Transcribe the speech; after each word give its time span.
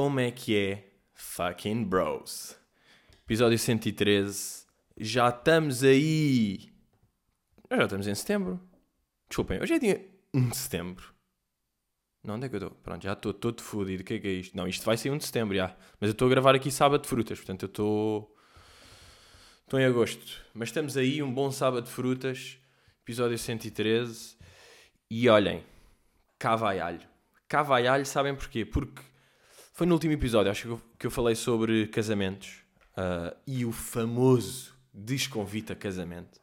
Como 0.00 0.20
é 0.20 0.30
que 0.30 0.56
é? 0.56 0.92
Fucking 1.12 1.82
bros. 1.82 2.56
Episódio 3.24 3.58
113. 3.58 4.64
Já 4.96 5.28
estamos 5.28 5.82
aí. 5.82 6.72
Já 7.68 7.82
estamos 7.82 8.06
em 8.06 8.14
setembro. 8.14 8.60
Desculpem, 9.28 9.60
hoje 9.60 9.74
é 9.74 9.78
dia 9.80 10.08
1 10.32 10.50
de 10.50 10.56
setembro. 10.56 11.12
Não, 12.22 12.36
onde 12.36 12.46
é 12.46 12.48
que 12.48 12.54
eu 12.54 12.58
estou? 12.58 12.70
Pronto, 12.80 13.02
já 13.02 13.12
estou 13.12 13.34
todo 13.34 13.60
fodido. 13.60 14.02
O 14.02 14.06
que 14.06 14.14
é 14.14 14.18
que 14.20 14.28
é 14.28 14.30
isto? 14.30 14.56
Não, 14.56 14.68
isto 14.68 14.84
vai 14.84 14.96
ser 14.96 15.10
1 15.10 15.18
de 15.18 15.24
setembro, 15.24 15.56
já. 15.56 15.76
Mas 16.00 16.10
eu 16.10 16.12
estou 16.12 16.26
a 16.26 16.30
gravar 16.30 16.54
aqui 16.54 16.70
sábado 16.70 17.02
de 17.02 17.08
frutas, 17.08 17.36
portanto 17.36 17.64
eu 17.64 17.68
estou. 17.68 18.36
Estou 19.64 19.80
em 19.80 19.84
agosto. 19.84 20.44
Mas 20.54 20.68
estamos 20.68 20.96
aí, 20.96 21.20
um 21.24 21.34
bom 21.34 21.50
sábado 21.50 21.86
de 21.86 21.90
frutas. 21.90 22.56
Episódio 23.02 23.36
113. 23.36 24.36
E 25.10 25.28
olhem, 25.28 25.64
cá 26.38 26.54
vai 26.54 26.78
alho. 26.78 27.02
Cá 27.48 27.64
vai 27.64 27.88
alho, 27.88 28.06
sabem 28.06 28.36
porquê? 28.36 28.64
Porque 28.64 29.02
foi 29.78 29.86
no 29.86 29.94
último 29.94 30.12
episódio, 30.12 30.50
acho 30.50 30.62
que 30.62 30.68
eu, 30.70 30.82
que 30.98 31.06
eu 31.06 31.10
falei 31.10 31.36
sobre 31.36 31.86
casamentos 31.86 32.64
uh, 32.96 33.32
e 33.46 33.64
o 33.64 33.70
famoso 33.70 34.74
desconvite 34.92 35.72
a 35.72 35.76
casamento. 35.76 36.40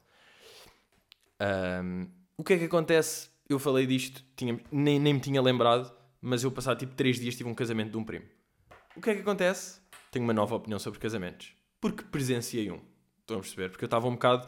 Um, 1.84 2.08
o 2.38 2.46
que 2.46 2.54
é 2.54 2.58
que 2.58 2.64
acontece? 2.64 3.28
Eu 3.50 3.60
falei 3.60 3.86
disto, 3.86 4.24
tinha, 4.38 4.58
nem, 4.72 4.98
nem 5.02 5.16
me 5.16 5.20
tinha 5.20 5.42
lembrado, 5.42 5.94
mas 6.22 6.46
eu 6.46 6.52
passado 6.52 6.80
tipo 6.80 6.96
3 6.96 7.20
dias 7.20 7.36
tive 7.36 7.50
um 7.50 7.54
casamento 7.54 7.92
de 7.92 7.98
um 7.98 8.06
primo. 8.06 8.24
O 8.96 9.02
que 9.02 9.10
é 9.10 9.16
que 9.16 9.20
acontece? 9.20 9.82
Tenho 10.12 10.24
uma 10.24 10.34
nova 10.34 10.56
opinião 10.56 10.80
sobre 10.80 10.98
casamentos. 10.98 11.52
Porque 11.82 12.04
presenciei 12.04 12.72
um. 12.72 12.80
Estão 13.20 13.36
a 13.36 13.42
perceber? 13.42 13.70
Porque 13.70 13.84
eu 13.84 13.88
estava 13.88 14.08
um 14.08 14.14
bocado 14.14 14.48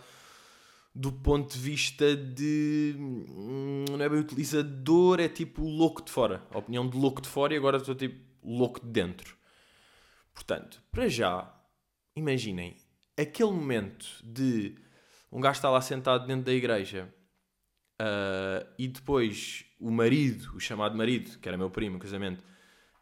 do 0.96 1.12
ponto 1.12 1.54
de 1.54 1.60
vista 1.60 2.16
de. 2.16 2.96
hum, 2.98 3.84
Não 3.90 4.02
é 4.02 4.08
bem 4.08 4.20
utilizador, 4.20 5.20
é 5.20 5.28
tipo 5.28 5.62
louco 5.68 6.06
de 6.06 6.10
fora. 6.10 6.42
A 6.52 6.60
opinião 6.60 6.88
de 6.88 6.98
louco 6.98 7.22
de 7.22 7.28
fora 7.28 7.54
e 7.54 7.58
agora 7.58 7.76
estou 7.76 7.94
tipo 7.94 8.27
louco 8.48 8.80
de 8.80 8.92
dentro. 8.92 9.38
Portanto, 10.34 10.82
para 10.92 11.08
já, 11.08 11.54
imaginem 12.16 12.78
aquele 13.18 13.52
momento 13.52 14.06
de 14.24 14.76
um 15.32 15.42
gajo 15.42 15.58
está 15.58 15.70
lá 15.70 15.82
sentado 15.82 16.26
dentro 16.26 16.46
da 16.46 16.54
igreja 16.54 17.14
ah, 18.00 18.66
e 18.78 18.88
depois 18.88 19.66
o 19.80 19.92
marido, 19.92 20.56
o 20.56 20.60
chamado 20.60 20.96
marido, 20.96 21.38
que 21.40 21.48
era 21.48 21.58
meu 21.58 21.70
primo, 21.70 22.00
casamento, 22.00 22.44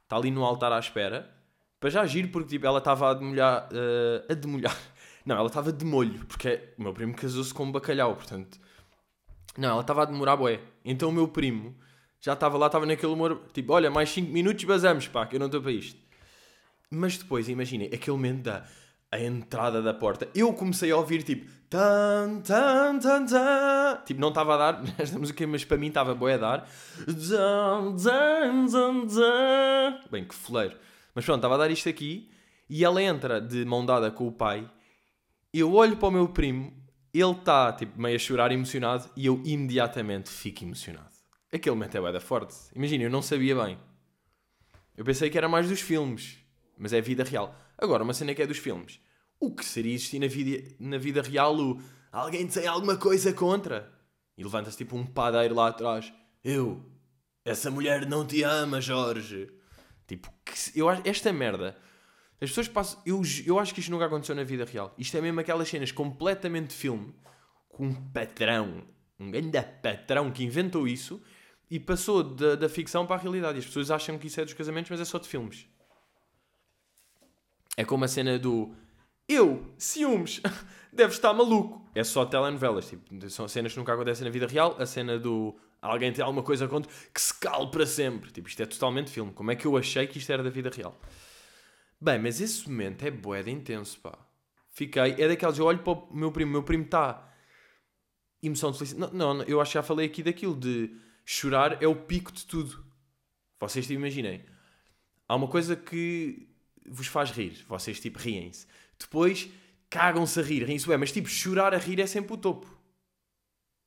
está 0.04 0.16
ali 0.16 0.32
no 0.32 0.44
altar 0.44 0.72
à 0.72 0.80
espera. 0.80 1.32
Para 1.80 1.90
já 1.90 2.02
agir, 2.02 2.32
porque 2.32 2.50
tipo, 2.50 2.66
ela 2.66 2.80
estava 2.80 3.12
a 3.12 3.14
demolhar. 3.14 3.70
ah, 3.72 4.32
a 4.32 4.34
demolhar. 4.34 4.78
Não, 5.26 5.36
ela 5.36 5.48
estava 5.48 5.74
de 5.74 5.84
molho, 5.84 6.26
porque 6.26 6.74
o 6.78 6.84
meu 6.84 6.94
primo 6.94 7.16
casou-se 7.16 7.54
com 7.54 7.64
um 7.64 7.72
bacalhau, 7.72 8.16
portanto. 8.16 8.60
Não, 9.58 9.70
ela 9.70 9.82
estava 9.82 10.04
a 10.04 10.06
demorar 10.06 10.38
bué. 10.38 10.62
Então 10.84 11.10
o 11.10 11.12
meu 11.12 11.28
primo 11.28 11.76
já 12.22 12.34
estava 12.34 12.58
lá, 12.58 12.68
estava 12.68 12.86
naquele 12.86 13.12
humor, 13.12 13.42
tipo, 13.54 13.74
olha, 13.74 13.92
mais 13.92 14.10
5 14.10 14.32
minutos 14.32 14.64
basamos, 14.64 15.08
pá, 15.08 15.26
que 15.26 15.36
eu 15.36 15.40
não 15.40 15.48
estou 15.48 15.62
para 15.62 15.72
isto. 15.72 16.00
Mas 16.90 17.18
depois, 17.18 17.50
imaginem, 17.50 17.88
aquele 17.88 18.16
momento 18.18 18.44
da 18.44 18.66
a 19.16 19.20
entrada 19.20 19.82
da 19.82 19.94
porta, 19.94 20.28
eu 20.36 20.52
comecei 20.54 20.92
a 20.92 20.98
ouvir, 20.98 21.24
tipo, 21.24 21.50
tan, 21.70 22.42
tan, 22.42 23.00
tan, 23.00 23.26
tan. 23.26 24.04
Tipo, 24.06 24.20
não 24.20 24.30
estava 24.30 24.56
a 24.56 24.58
dar 24.72 24.84
esta 25.00 25.18
música, 25.18 25.48
mas 25.48 25.64
para 25.64 25.78
mim 25.78 25.88
estava 25.88 26.14
bué 26.14 26.34
a 26.34 26.38
dar. 26.38 26.70
Zan, 27.10 27.98
zan, 27.98 29.08
zan. 29.08 30.00
Bem, 30.12 30.26
que 30.26 30.36
foleiro. 30.36 30.76
Mas 31.14 31.24
pronto, 31.24 31.38
estava 31.38 31.56
a 31.56 31.58
dar 31.58 31.72
isto 31.72 31.88
aqui 31.88 32.30
e 32.70 32.84
ela 32.84 33.02
entra 33.02 33.40
de 33.40 33.64
mão 33.64 33.86
dada 33.86 34.12
com 34.12 34.28
o 34.28 34.32
pai. 34.32 34.70
Eu 35.54 35.74
olho 35.74 35.96
para 35.96 36.10
o 36.10 36.12
meu 36.12 36.28
primo, 36.28 36.74
ele 37.14 37.32
está 37.32 37.72
tipo, 37.72 38.00
meio 38.00 38.16
a 38.18 38.20
chorar, 38.20 38.52
emocionado, 38.52 39.10
e 39.16 39.26
eu 39.26 39.42
imediatamente 39.46 40.30
fico 40.30 40.66
emocionado. 40.66 41.15
Aquele 41.56 41.74
momento 41.74 41.96
é 41.96 42.02
bué 42.02 42.12
da 42.12 42.20
forte. 42.20 42.54
Imagina, 42.76 43.06
eu 43.06 43.10
não 43.10 43.22
sabia 43.22 43.56
bem. 43.56 43.80
Eu 44.98 45.06
pensei 45.06 45.30
que 45.30 45.38
era 45.38 45.48
mais 45.48 45.70
dos 45.70 45.80
filmes, 45.80 46.40
mas 46.78 46.92
é 46.92 47.00
vida 47.00 47.24
real. 47.24 47.56
Agora, 47.78 48.04
uma 48.04 48.14
cena 48.14 48.36
que 48.36 48.42
é 48.42 48.46
dos 48.46 48.58
filmes. 48.58 49.00
O 49.40 49.56
que 49.56 49.64
seria 49.64 49.94
existir 49.94 50.20
na 50.20 50.28
vida, 50.28 50.76
na 50.78 50.98
vida 50.98 51.22
real 51.22 51.56
o 51.58 51.82
alguém 52.12 52.46
tem 52.46 52.68
alguma 52.68 52.98
coisa 52.98 53.32
contra? 53.32 53.90
E 54.38 54.44
levanta-se 54.44 54.76
tipo 54.76 54.98
um 54.98 55.06
padeiro 55.06 55.56
lá 55.56 55.70
atrás. 55.70 56.12
Eu, 56.44 56.84
essa 57.46 57.72
mulher 57.72 58.06
não 58.06 58.28
te 58.28 58.44
ama, 58.44 58.82
Jorge. 58.82 59.50
Tipo, 60.06 60.30
que 60.44 60.78
eu 60.78 60.92
esta 60.92 61.32
merda. 61.32 61.78
As 62.42 62.50
pessoas 62.50 62.68
passam. 62.68 63.02
Eu, 63.06 63.22
eu 63.46 63.58
acho 63.58 63.74
que 63.74 63.80
isto 63.80 63.92
nunca 63.92 64.08
aconteceu 64.08 64.36
na 64.36 64.44
vida 64.44 64.66
real. 64.66 64.94
Isto 64.98 65.16
é 65.16 65.22
mesmo 65.22 65.40
aquelas 65.40 65.70
cenas 65.70 65.94
completamente 65.94 66.72
de 66.72 66.76
filme, 66.76 67.16
com 67.70 67.88
um 67.88 67.96
patrão, 68.12 68.84
um 69.18 69.32
grande 69.32 69.62
patrão 69.82 70.30
que 70.30 70.44
inventou 70.44 70.86
isso 70.86 71.22
e 71.70 71.80
passou 71.80 72.24
da, 72.24 72.56
da 72.56 72.70
ficção 72.70 73.06
para 73.06 73.16
a 73.16 73.20
realidade. 73.20 73.58
E 73.58 73.60
as 73.60 73.66
pessoas 73.66 73.92
acham 73.92 74.18
que 74.18 74.28
isso 74.28 74.40
é 74.40 74.46
dos 74.46 74.54
casamentos, 74.54 74.90
mas 74.92 75.00
é 75.00 75.06
só 75.06 75.18
de 75.18 75.28
filmes. 75.28 75.68
É 77.78 77.84
como 77.84 78.06
a 78.06 78.08
cena 78.08 78.40
do 78.40 78.74
eu, 79.28 79.74
ciúmes, 79.78 80.42
deve 80.94 81.14
estar 81.14 81.34
maluco. 81.34 81.90
É 81.96 82.04
só 82.04 82.26
telenovelas, 82.26 82.88
tipo, 82.88 83.30
são 83.30 83.48
cenas 83.48 83.74
que 83.74 83.80
nunca 83.80 83.94
acontecem 83.94 84.24
na 84.24 84.32
vida 84.32 84.48
real. 84.48 84.76
A 84.80 84.86
cena 84.86 85.18
do 85.18 85.56
alguém 85.82 86.12
tem 86.12 86.24
alguma 86.24 86.44
coisa 86.44 86.68
contra 86.68 86.92
que 87.14 87.22
se 87.22 87.34
cale 87.40 87.68
para 87.68 87.86
sempre. 87.86 88.32
Tipo, 88.32 88.48
isto 88.48 88.62
é 88.62 88.66
totalmente 88.66 89.10
filme. 89.10 89.32
Como 89.34 89.52
é 89.52 89.56
que 89.56 89.66
eu 89.66 89.76
achei 89.78 90.06
que 90.08 90.18
isto 90.18 90.32
era 90.32 90.44
da 90.44 90.50
vida 90.50 90.70
real? 90.70 91.00
Bem, 92.00 92.20
mas 92.20 92.40
esse 92.40 92.70
momento 92.70 93.04
é 93.04 93.12
bué 93.12 93.42
de 93.42 93.52
intenso, 93.52 94.00
pá. 94.00 94.18
Fiquei, 94.70 95.16
é 95.18 95.28
daqueles, 95.28 95.58
eu 95.58 95.66
olho 95.66 95.80
para 95.80 95.94
o 95.94 96.10
meu 96.12 96.32
primo, 96.32 96.52
meu 96.52 96.64
primo 96.64 96.84
está 96.84 97.34
emoção 98.44 98.72
de 98.72 98.78
felicidade. 98.78 99.16
Não, 99.16 99.34
não, 99.34 99.44
eu 99.46 99.60
acho 99.62 99.72
que 99.72 99.76
já 99.76 99.84
falei 99.84 100.06
aqui 100.06 100.22
daquilo 100.22 100.56
de 100.56 100.96
chorar 101.26 101.82
é 101.82 101.88
o 101.88 101.96
pico 101.96 102.32
de 102.32 102.46
tudo. 102.46 102.86
Vocês 103.60 103.86
tipo, 103.88 104.00
imaginem. 104.00 104.46
Há 105.28 105.36
uma 105.36 105.48
coisa 105.48 105.76
que 105.76 106.48
vos 106.88 107.08
faz 107.08 107.32
rir. 107.32 107.66
Vocês 107.68 108.00
tipo 108.00 108.20
riem-se. 108.20 108.68
Depois 109.00 109.50
cagam-se 109.90 110.40
a 110.40 110.44
rir, 110.44 110.64
riem-se 110.64 110.88
bem, 110.88 110.98
mas 110.98 111.12
tipo 111.12 111.28
chorar 111.28 111.74
a 111.74 111.78
rir 111.78 112.00
é 112.00 112.06
sempre 112.06 112.34
o 112.34 112.38
topo. 112.38 112.76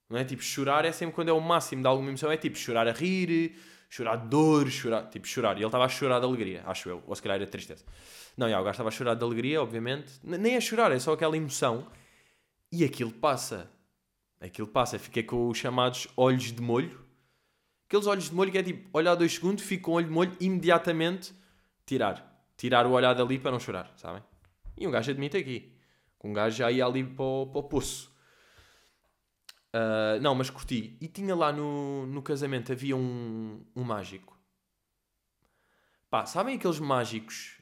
Não 0.09 0.19
é? 0.19 0.25
Tipo, 0.25 0.43
chorar 0.43 0.84
é 0.84 0.93
sempre 0.93 1.15
quando 1.15 1.28
é 1.28 1.32
o 1.32 1.41
máximo 1.41 1.82
de 1.82 1.88
alguma 1.88 2.09
emoção. 2.09 2.31
É 2.31 2.37
tipo 2.37 2.56
chorar 2.56 2.88
a 2.88 2.93
rir, 2.93 3.55
chorar 3.91 4.16
de 4.16 4.28
dor, 4.28 4.70
chorar. 4.70 5.09
Tipo, 5.10 5.26
chorar. 5.26 5.56
E 5.56 5.60
ele 5.60 5.66
estava 5.66 5.84
a 5.84 5.88
chorar 5.88 6.19
de 6.19 6.25
alegria, 6.25 6.62
acho 6.66 6.88
eu. 6.88 7.03
Ou 7.06 7.15
se 7.15 7.22
calhar 7.22 7.37
era 7.37 7.47
tristeza. 7.47 7.84
Não, 8.37 8.49
já, 8.49 8.59
o 8.60 8.65
gajo 8.65 8.72
estava 8.72 8.88
a 8.88 8.93
chorar 8.93 9.15
de 9.15 9.25
alegria, 9.25 9.60
obviamente. 9.60 10.12
Nem 10.22 10.55
é 10.55 10.60
chorar, 10.60 10.93
é 10.93 10.99
só 10.99 11.12
aquela 11.12 11.37
emoção. 11.37 11.87
E 12.72 12.84
aquilo 12.84 13.12
passa. 13.12 13.70
Aquilo 14.41 14.69
passa. 14.69 14.99
Fica 14.99 15.22
com 15.22 15.49
os 15.49 15.59
chamados 15.59 16.09
olhos 16.16 16.53
de 16.53 16.62
molho. 16.62 17.06
Aqueles 17.88 18.06
olhos 18.06 18.28
de 18.28 18.34
molho 18.34 18.53
que 18.53 18.59
é 18.59 18.62
tipo, 18.62 18.88
olhar 18.97 19.16
dois 19.16 19.34
segundos, 19.34 19.65
fica 19.65 19.84
com 19.84 19.93
o 19.93 19.94
olho 19.94 20.06
de 20.06 20.12
molho, 20.12 20.37
imediatamente 20.38 21.34
tirar. 21.84 22.25
Tirar 22.56 22.87
o 22.87 22.93
olhar 22.93 23.15
dali 23.15 23.38
para 23.38 23.50
não 23.50 23.59
chorar, 23.59 23.91
sabem? 23.97 24.22
E 24.76 24.87
um 24.87 24.91
gajo 24.91 25.10
admite 25.10 25.37
aqui. 25.37 25.72
Um 26.22 26.32
gajo 26.32 26.56
já 26.56 26.71
ia 26.71 26.84
ali 26.84 27.03
para 27.03 27.25
o, 27.25 27.47
para 27.47 27.59
o 27.59 27.62
poço. 27.65 28.12
Ah, 29.72 30.19
não, 30.21 30.34
mas 30.34 30.50
curti. 30.50 30.97
E 31.00 31.09
tinha 31.09 31.34
lá 31.34 31.53
no, 31.53 32.06
no 32.06 32.22
casamento, 32.22 32.72
havia 32.72 32.97
um, 32.97 33.65
um 33.75 33.84
mágico. 33.84 34.37
Pá, 36.10 36.26
sabem 36.26 36.56
aqueles 36.56 36.81
mágicos? 36.81 37.59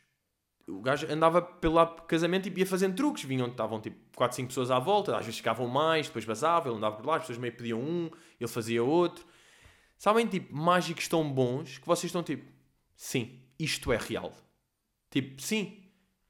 O 0.68 0.80
gajo 0.80 1.06
andava 1.12 1.40
pelo 1.40 1.84
casamento 2.08 2.48
e 2.48 2.58
ia 2.58 2.66
fazendo 2.66 2.96
truques. 2.96 3.24
Vinham, 3.24 3.48
estavam 3.48 3.80
tipo 3.80 3.96
4, 4.16 4.36
5 4.36 4.48
pessoas 4.48 4.70
à 4.70 4.78
volta, 4.78 5.12
às 5.16 5.24
vezes 5.24 5.38
ficavam 5.38 5.68
mais, 5.68 6.06
depois 6.06 6.24
vazava, 6.24 6.68
ele 6.68 6.76
andava 6.76 6.96
por 6.96 7.06
lá, 7.06 7.16
as 7.16 7.22
pessoas 7.22 7.38
meio 7.38 7.54
pediam 7.54 7.80
um, 7.80 8.10
ele 8.40 8.48
fazia 8.48 8.82
outro. 8.82 9.24
Sabem, 9.98 10.26
tipo, 10.26 10.54
mágicos 10.54 11.08
tão 11.08 11.30
bons 11.30 11.78
que 11.78 11.86
vocês 11.86 12.10
estão 12.10 12.22
tipo, 12.22 12.50
sim, 12.94 13.40
isto 13.58 13.92
é 13.92 13.96
real. 13.96 14.34
Tipo, 15.10 15.40
sim, 15.40 15.82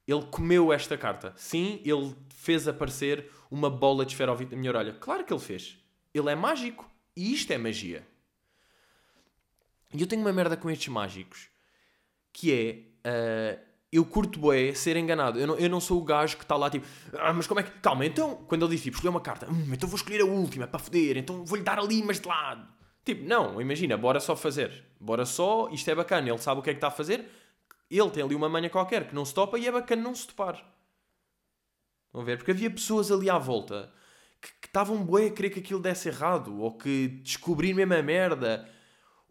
ele 0.06 0.22
comeu 0.26 0.72
esta 0.72 0.96
carta. 0.96 1.34
Sim, 1.36 1.80
ele 1.84 2.14
fez 2.28 2.68
aparecer 2.68 3.30
uma 3.50 3.68
bola 3.68 4.04
de 4.06 4.12
esferovite 4.12 4.52
na 4.52 4.58
minha 4.58 4.70
orelha. 4.70 4.92
Claro 4.92 5.24
que 5.24 5.32
ele 5.32 5.40
fez. 5.40 5.78
Ele 6.14 6.30
é 6.30 6.34
mágico. 6.34 6.88
E 7.16 7.32
isto 7.32 7.52
é 7.52 7.58
magia. 7.58 8.06
E 9.92 10.00
eu 10.00 10.06
tenho 10.06 10.22
uma 10.22 10.32
merda 10.32 10.56
com 10.56 10.70
estes 10.70 10.88
mágicos. 10.88 11.48
Que 12.32 12.52
é... 13.04 13.08
ah, 13.08 13.58
eu 13.90 14.04
curto 14.04 14.38
bué 14.38 14.74
ser 14.74 14.96
enganado. 14.96 15.40
Eu 15.40 15.46
não, 15.46 15.56
eu 15.56 15.70
não 15.70 15.80
sou 15.80 16.00
o 16.00 16.04
gajo 16.04 16.36
que 16.36 16.44
está 16.44 16.54
lá 16.56 16.70
tipo... 16.70 16.86
Ah, 17.14 17.32
mas 17.32 17.46
como 17.46 17.58
é 17.60 17.62
que... 17.62 17.70
Calma, 17.80 18.04
então... 18.04 18.36
Quando 18.46 18.64
ele 18.64 18.74
diz 18.74 18.82
tipo, 18.82 18.96
escolher 18.96 19.10
uma 19.10 19.20
carta. 19.20 19.50
Hum, 19.50 19.72
então 19.72 19.88
vou 19.88 19.96
escolher 19.96 20.20
a 20.20 20.26
última 20.26 20.68
para 20.68 20.78
foder. 20.78 21.16
Então 21.16 21.44
vou-lhe 21.44 21.64
dar 21.64 21.78
ali, 21.78 22.02
mas 22.02 22.20
de 22.20 22.28
lado. 22.28 22.75
Tipo, 23.06 23.24
não. 23.24 23.60
Imagina, 23.60 23.96
bora 23.96 24.18
só 24.18 24.34
fazer. 24.34 24.84
Bora 25.00 25.24
só... 25.24 25.70
Isto 25.70 25.88
é 25.90 25.94
bacana. 25.94 26.28
Ele 26.28 26.38
sabe 26.38 26.60
o 26.60 26.62
que 26.62 26.70
é 26.70 26.72
que 26.74 26.78
está 26.78 26.88
a 26.88 26.90
fazer. 26.90 27.24
Ele 27.88 28.10
tem 28.10 28.22
ali 28.22 28.34
uma 28.34 28.48
manha 28.48 28.68
qualquer 28.68 29.06
que 29.06 29.14
não 29.14 29.24
se 29.24 29.32
topa 29.32 29.56
e 29.58 29.66
é 29.66 29.70
bacana 29.70 30.02
não 30.02 30.14
se 30.14 30.26
topar. 30.26 30.62
A 32.12 32.22
ver? 32.22 32.36
Porque 32.36 32.50
havia 32.50 32.68
pessoas 32.68 33.12
ali 33.12 33.30
à 33.30 33.38
volta 33.38 33.92
que 34.40 34.66
estavam 34.66 35.04
bué 35.04 35.26
a 35.26 35.30
querer 35.30 35.50
que 35.50 35.60
aquilo 35.60 35.80
desse 35.80 36.08
errado, 36.08 36.60
ou 36.60 36.76
que 36.76 37.08
descobrir 37.22 37.74
mesmo 37.74 37.94
a 37.94 38.02
merda, 38.02 38.68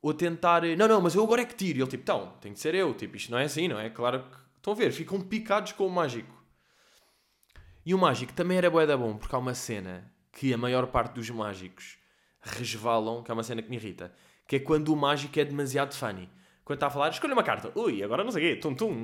ou 0.01 0.13
tentar, 0.13 0.63
não, 0.77 0.87
não, 0.87 1.01
mas 1.01 1.15
eu 1.15 1.23
agora 1.23 1.41
é 1.41 1.45
que 1.45 1.55
tiro. 1.55 1.79
E 1.79 1.81
ele 1.81 1.89
tipo, 1.89 2.03
então, 2.03 2.33
tem 2.39 2.53
que 2.53 2.59
ser 2.59 2.75
eu, 2.75 2.93
tipo, 2.93 3.17
isto 3.17 3.31
não 3.31 3.37
é 3.37 3.43
assim, 3.43 3.67
não 3.67 3.79
é? 3.79 3.89
Claro 3.89 4.23
que, 4.23 4.37
estão 4.57 4.73
a 4.73 4.75
ver, 4.75 4.91
ficam 4.91 5.19
picados 5.19 5.73
com 5.73 5.85
o 5.85 5.91
mágico. 5.91 6.33
E 7.85 7.93
o 7.93 7.97
mágico 7.97 8.33
também 8.33 8.57
era 8.57 8.69
bué 8.69 8.85
da 8.85 8.97
bom, 8.97 9.17
porque 9.17 9.35
há 9.35 9.39
uma 9.39 9.53
cena 9.53 10.11
que 10.31 10.53
a 10.53 10.57
maior 10.57 10.87
parte 10.87 11.13
dos 11.13 11.29
mágicos 11.29 11.97
resvalam, 12.45 13.23
que 13.23 13.31
é 13.31 13.33
uma 13.33 13.43
cena 13.43 13.61
que 13.61 13.69
me 13.69 13.75
irrita, 13.75 14.13
que 14.47 14.57
é 14.57 14.59
quando 14.59 14.93
o 14.93 14.95
mágico 14.95 15.39
é 15.39 15.45
demasiado 15.45 15.93
funny. 15.93 16.29
quando 16.63 16.77
está 16.77 16.87
a 16.87 16.91
falar, 16.91 17.09
escolha 17.09 17.33
uma 17.33 17.43
carta. 17.43 17.71
Ui, 17.77 18.03
agora 18.03 18.23
não 18.23 18.31
sei 18.31 18.53
o 18.53 18.55
quê. 18.55 18.59
Tum, 18.59 18.73
tum. 18.73 19.03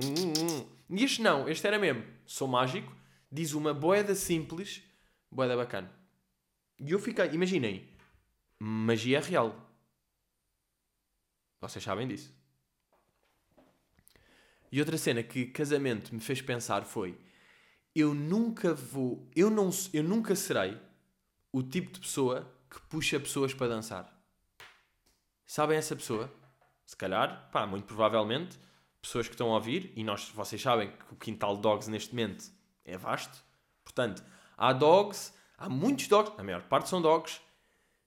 E 0.90 1.04
este 1.04 1.22
não, 1.22 1.48
este 1.48 1.66
era 1.66 1.78
mesmo. 1.78 2.04
Sou 2.26 2.48
mágico, 2.48 2.96
diz 3.32 3.54
uma 3.54 3.74
boeda 3.74 4.16
simples, 4.16 4.84
boeda 5.30 5.56
bacana. 5.56 5.92
E 6.80 6.92
eu 6.92 7.00
fiquei, 7.00 7.30
imaginem, 7.32 7.88
magia 8.60 9.20
real. 9.20 9.56
Vocês 11.60 11.84
sabem 11.84 12.08
disso. 12.08 12.34
E 14.72 14.80
outra 14.80 14.98
cena 14.98 15.22
que 15.22 15.46
casamento 15.46 16.14
me 16.14 16.22
fez 16.22 16.42
pensar 16.42 16.84
foi: 16.84 17.18
eu 17.96 18.14
nunca 18.14 18.74
vou, 18.74 19.30
eu 19.36 19.50
não, 19.50 19.70
eu 19.94 20.04
nunca 20.04 20.36
serei 20.36 20.78
o 21.52 21.62
tipo 21.62 21.92
de 21.92 22.00
pessoa 22.00 22.52
que 22.72 22.80
puxa 22.88 23.20
pessoas 23.20 23.54
para 23.54 23.68
dançar. 23.68 24.10
Sabem 25.46 25.78
essa 25.78 25.96
pessoa? 25.96 26.34
Se 26.86 26.96
calhar, 26.96 27.50
pá, 27.52 27.68
muito 27.68 27.86
provavelmente, 27.86 28.58
pessoas 29.02 29.28
que 29.28 29.34
estão 29.34 29.52
a 29.52 29.56
ouvir, 29.56 29.92
e 29.96 30.04
nós, 30.04 30.30
vocês 30.30 30.62
sabem 30.62 30.90
que 30.90 31.14
o 31.14 31.18
quintal 31.18 31.58
de 31.58 31.62
dogs 31.62 31.90
neste 31.90 32.16
momento 32.16 32.46
é 32.86 32.98
vasto. 32.98 33.44
Portanto, 33.84 34.24
há 34.58 34.72
dogs, 34.72 35.34
há 35.58 35.68
muitos 35.68 36.08
dogs, 36.08 36.34
a 36.38 36.44
maior 36.44 36.62
parte 36.64 36.88
são 36.88 37.02
dogs, 37.02 37.42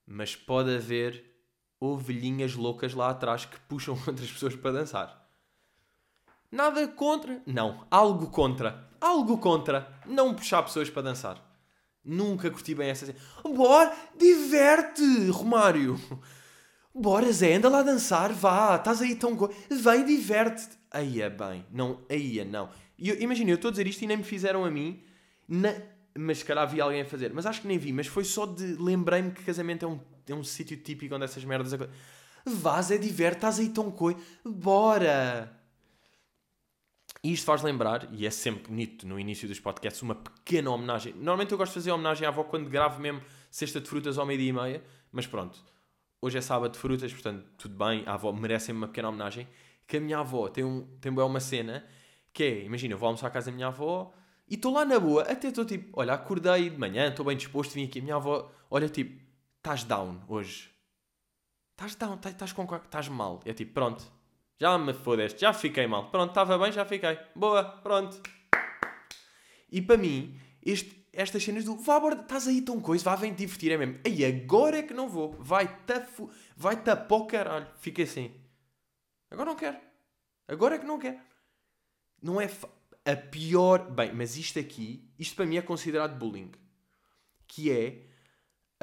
mas 0.06 0.34
pode 0.34 0.74
haver 0.74 1.30
ovelhinhas 1.78 2.54
loucas 2.54 2.94
lá 2.94 3.10
atrás 3.10 3.44
que 3.44 3.60
puxam 3.60 3.94
outras 4.08 4.32
pessoas 4.32 4.56
para 4.56 4.72
dançar. 4.72 5.28
Nada 6.50 6.88
contra. 6.88 7.42
Não, 7.46 7.86
algo 7.90 8.30
contra. 8.30 8.88
Algo 9.00 9.36
contra. 9.38 10.00
Não 10.06 10.34
puxar 10.34 10.62
pessoas 10.62 10.88
para 10.88 11.02
dançar. 11.02 11.53
Nunca 12.04 12.50
curti 12.50 12.74
bem 12.74 12.90
essa. 12.90 13.14
Bora, 13.42 13.96
diverte, 14.18 15.02
Romário. 15.30 15.98
Bora, 16.94 17.32
Zé, 17.32 17.54
anda 17.54 17.68
lá 17.68 17.82
dançar, 17.82 18.32
vá, 18.32 18.76
estás 18.76 19.00
aí 19.00 19.14
tão. 19.14 19.36
Vem, 19.70 20.04
diverte-te. 20.04 20.78
Aí 20.90 21.20
é 21.20 21.30
bem, 21.30 21.66
não, 21.72 22.04
aí 22.08 22.38
é 22.38 22.44
não. 22.44 22.68
Imagina, 22.98 23.50
eu 23.50 23.56
estou 23.56 23.68
a 23.68 23.72
dizer 23.72 23.86
isto 23.86 24.02
e 24.02 24.06
nem 24.06 24.18
me 24.18 24.22
fizeram 24.22 24.64
a 24.64 24.70
mim, 24.70 25.02
na... 25.48 25.74
mas 26.16 26.38
se 26.38 26.44
calhar 26.44 26.68
vi 26.68 26.80
alguém 26.80 27.00
a 27.00 27.04
fazer. 27.04 27.32
Mas 27.32 27.46
acho 27.46 27.62
que 27.62 27.66
nem 27.66 27.78
vi, 27.78 27.92
mas 27.92 28.06
foi 28.06 28.22
só 28.22 28.46
de. 28.46 28.76
Lembrei-me 28.76 29.32
que 29.32 29.42
casamento 29.42 29.84
é 29.84 29.88
um, 29.88 29.98
é 30.28 30.34
um 30.34 30.44
sítio 30.44 30.76
típico 30.76 31.14
onde 31.14 31.24
essas 31.24 31.44
merdas. 31.44 31.72
Vá, 32.46 32.80
Zé, 32.80 32.98
diverte, 32.98 33.38
estás 33.38 33.58
aí 33.58 33.70
tão 33.70 33.90
coi. 33.90 34.16
Bora! 34.44 35.63
E 37.24 37.32
isto 37.32 37.46
faz 37.46 37.62
lembrar, 37.62 38.06
e 38.12 38.26
é 38.26 38.30
sempre 38.30 38.68
bonito 38.68 39.06
no 39.08 39.18
início 39.18 39.48
dos 39.48 39.58
podcasts, 39.58 40.02
uma 40.02 40.14
pequena 40.14 40.70
homenagem. 40.70 41.14
Normalmente 41.14 41.52
eu 41.52 41.56
gosto 41.56 41.70
de 41.70 41.76
fazer 41.76 41.90
homenagem 41.90 42.26
à 42.26 42.28
avó 42.28 42.44
quando 42.44 42.68
gravo 42.68 43.00
mesmo 43.00 43.22
cesta 43.50 43.80
de 43.80 43.88
frutas 43.88 44.18
ao 44.18 44.26
meio-dia 44.26 44.50
e 44.50 44.52
meia, 44.52 44.84
mas 45.10 45.26
pronto, 45.26 45.58
hoje 46.20 46.36
é 46.36 46.42
sábado 46.42 46.72
de 46.72 46.78
frutas, 46.78 47.10
portanto, 47.10 47.46
tudo 47.56 47.82
bem, 47.82 48.02
a 48.04 48.12
avó 48.12 48.30
merece 48.30 48.72
uma 48.72 48.88
pequena 48.88 49.08
homenagem. 49.08 49.48
Que 49.86 49.96
a 49.96 50.00
minha 50.00 50.18
avó 50.18 50.48
tem, 50.48 50.64
um, 50.64 50.86
tem 51.00 51.10
uma 51.10 51.40
cena 51.40 51.82
que 52.30 52.44
é, 52.44 52.64
imagina, 52.64 52.92
eu 52.92 52.98
vou 52.98 53.06
almoçar 53.06 53.28
à 53.28 53.30
casa 53.30 53.50
da 53.50 53.56
minha 53.56 53.68
avó 53.68 54.12
e 54.46 54.56
estou 54.56 54.74
lá 54.74 54.84
na 54.84 55.00
boa, 55.00 55.22
até 55.22 55.48
estou 55.48 55.64
tipo, 55.64 55.98
olha, 55.98 56.12
acordei 56.12 56.68
de 56.68 56.76
manhã, 56.76 57.08
estou 57.08 57.24
bem 57.24 57.38
disposto, 57.38 57.72
vim 57.72 57.84
aqui, 57.84 58.00
a 58.00 58.02
minha 58.02 58.16
avó, 58.16 58.52
olha, 58.70 58.86
tipo, 58.86 59.18
estás 59.56 59.82
down 59.82 60.20
hoje. 60.28 60.70
Estás 61.70 61.94
down, 61.94 62.18
estás 62.22 62.52
com 62.52 62.64
estás 62.64 63.08
mal. 63.08 63.40
É 63.46 63.54
tipo, 63.54 63.72
pronto, 63.72 64.04
já 64.58 64.78
me 64.78 64.92
fodeste, 64.92 65.40
já 65.40 65.52
fiquei 65.52 65.86
mal. 65.86 66.10
Pronto, 66.10 66.30
estava 66.30 66.58
bem, 66.58 66.70
já 66.70 66.84
fiquei. 66.84 67.18
Boa, 67.34 67.64
pronto. 67.64 68.20
E 69.70 69.82
para 69.82 69.96
mim, 69.96 70.38
este, 70.64 71.04
estas 71.12 71.42
cenas 71.42 71.64
do 71.64 71.76
vá, 71.76 71.98
bora, 71.98 72.20
estás 72.20 72.46
aí 72.46 72.62
tão 72.62 72.80
coisa, 72.80 73.04
vá, 73.04 73.16
vem 73.16 73.32
te 73.32 73.38
divertir, 73.38 73.72
é 73.72 73.76
mesmo. 73.76 73.98
Aí 74.06 74.24
agora 74.24 74.78
é 74.78 74.82
que 74.82 74.94
não 74.94 75.08
vou. 75.08 75.36
Vai-te 75.40 75.94
vai 76.56 76.76
para 76.76 77.14
o 77.14 77.26
caralho. 77.26 77.66
Fica 77.78 78.02
assim. 78.02 78.32
Agora 79.30 79.50
não 79.50 79.56
quero. 79.56 79.76
Agora 80.46 80.76
é 80.76 80.78
que 80.78 80.86
não 80.86 80.98
quero. 80.98 81.18
Não 82.22 82.40
é 82.40 82.48
a 83.04 83.16
pior. 83.16 83.90
Bem, 83.90 84.12
mas 84.12 84.36
isto 84.36 84.58
aqui, 84.58 85.10
isto 85.18 85.34
para 85.34 85.46
mim 85.46 85.56
é 85.56 85.62
considerado 85.62 86.16
bullying. 86.16 86.52
Que 87.48 87.70
é. 87.70 88.14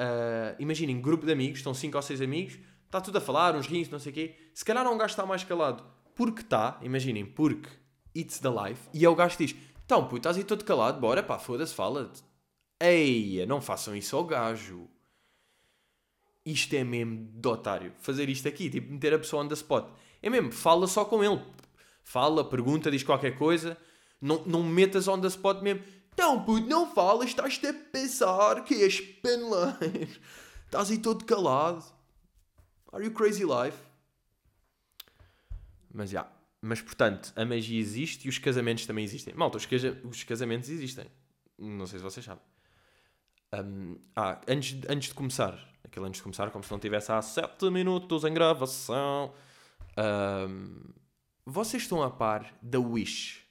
Uh, 0.00 0.56
imaginem, 0.58 1.00
grupo 1.00 1.24
de 1.24 1.32
amigos, 1.32 1.58
estão 1.58 1.72
5 1.72 1.96
ou 1.96 2.02
6 2.02 2.20
amigos 2.20 2.58
está 2.92 3.00
tudo 3.00 3.16
a 3.16 3.20
falar, 3.22 3.56
uns 3.56 3.66
rins, 3.66 3.88
não 3.88 3.98
sei 3.98 4.12
o 4.12 4.14
quê. 4.14 4.36
Se 4.52 4.62
calhar 4.62 4.86
um 4.86 4.98
gajo 4.98 5.12
está 5.12 5.24
mais 5.24 5.42
calado 5.42 5.82
porque 6.14 6.42
está, 6.42 6.78
imaginem, 6.82 7.24
porque 7.24 7.70
it's 8.14 8.38
the 8.38 8.50
life, 8.50 8.82
e 8.92 9.02
é 9.02 9.08
o 9.08 9.14
gajo 9.14 9.36
que 9.38 9.46
diz: 9.46 9.56
então, 9.84 10.04
puto, 10.04 10.18
estás 10.18 10.36
aí 10.36 10.44
todo 10.44 10.64
calado, 10.64 11.00
bora 11.00 11.22
pá, 11.22 11.38
foda-se, 11.38 11.74
fala-te. 11.74 12.22
Eia, 12.78 13.46
não 13.46 13.60
façam 13.60 13.96
isso 13.96 14.14
ao 14.14 14.24
gajo. 14.24 14.88
Isto 16.44 16.74
é 16.74 16.84
mesmo 16.84 17.30
de 17.32 17.48
otário. 17.48 17.92
Fazer 18.00 18.28
isto 18.28 18.48
aqui, 18.48 18.68
tipo, 18.68 18.92
meter 18.92 19.14
a 19.14 19.18
pessoa 19.18 19.44
on 19.44 19.48
the 19.48 19.54
spot. 19.54 19.88
É 20.20 20.28
mesmo, 20.28 20.52
fala 20.52 20.86
só 20.86 21.04
com 21.04 21.22
ele. 21.22 21.40
Fala, 22.02 22.44
pergunta, 22.44 22.90
diz 22.90 23.04
qualquer 23.04 23.38
coisa. 23.38 23.78
Não, 24.20 24.44
não 24.44 24.62
metas 24.62 25.06
on 25.06 25.20
the 25.20 25.28
spot 25.28 25.62
mesmo. 25.62 25.84
Então, 26.12 26.44
puto, 26.44 26.66
não 26.66 26.92
falas, 26.92 27.28
estás-te 27.28 27.66
a 27.66 27.72
pensar 27.72 28.64
que 28.64 28.74
és 28.82 29.00
paneleiro. 29.00 30.20
Estás 30.66 30.90
aí 30.90 30.98
todo 30.98 31.24
calado. 31.24 31.84
Are 32.92 33.04
you 33.04 33.12
crazy 33.12 33.44
life? 33.44 33.78
Mas 35.92 36.10
já. 36.10 36.20
Yeah. 36.20 36.42
Mas 36.60 36.80
portanto, 36.80 37.32
a 37.34 37.44
magia 37.44 37.80
existe 37.80 38.26
e 38.26 38.28
os 38.28 38.38
casamentos 38.38 38.86
também 38.86 39.04
existem. 39.04 39.34
Malta, 39.34 39.56
os, 39.56 39.66
casa 39.66 39.98
os 40.04 40.22
casamentos 40.22 40.68
existem. 40.68 41.06
Não 41.58 41.86
sei 41.86 41.98
se 41.98 42.04
vocês 42.04 42.24
sabem. 42.24 42.42
Um, 43.52 43.98
ah, 44.14 44.40
antes, 44.46 44.80
antes 44.88 45.08
de 45.08 45.14
começar, 45.14 45.58
aquele 45.82 46.06
antes 46.06 46.18
de 46.18 46.22
começar, 46.22 46.50
como 46.50 46.62
se 46.62 46.70
não 46.70 46.78
tivesse 46.78 47.10
há 47.10 47.20
7 47.20 47.68
minutos 47.70 48.22
em 48.24 48.32
gravação. 48.32 49.34
Um, 49.98 50.92
vocês 51.44 51.82
estão 51.82 52.00
a 52.00 52.10
par 52.10 52.54
da 52.62 52.78
Wish? 52.78 53.44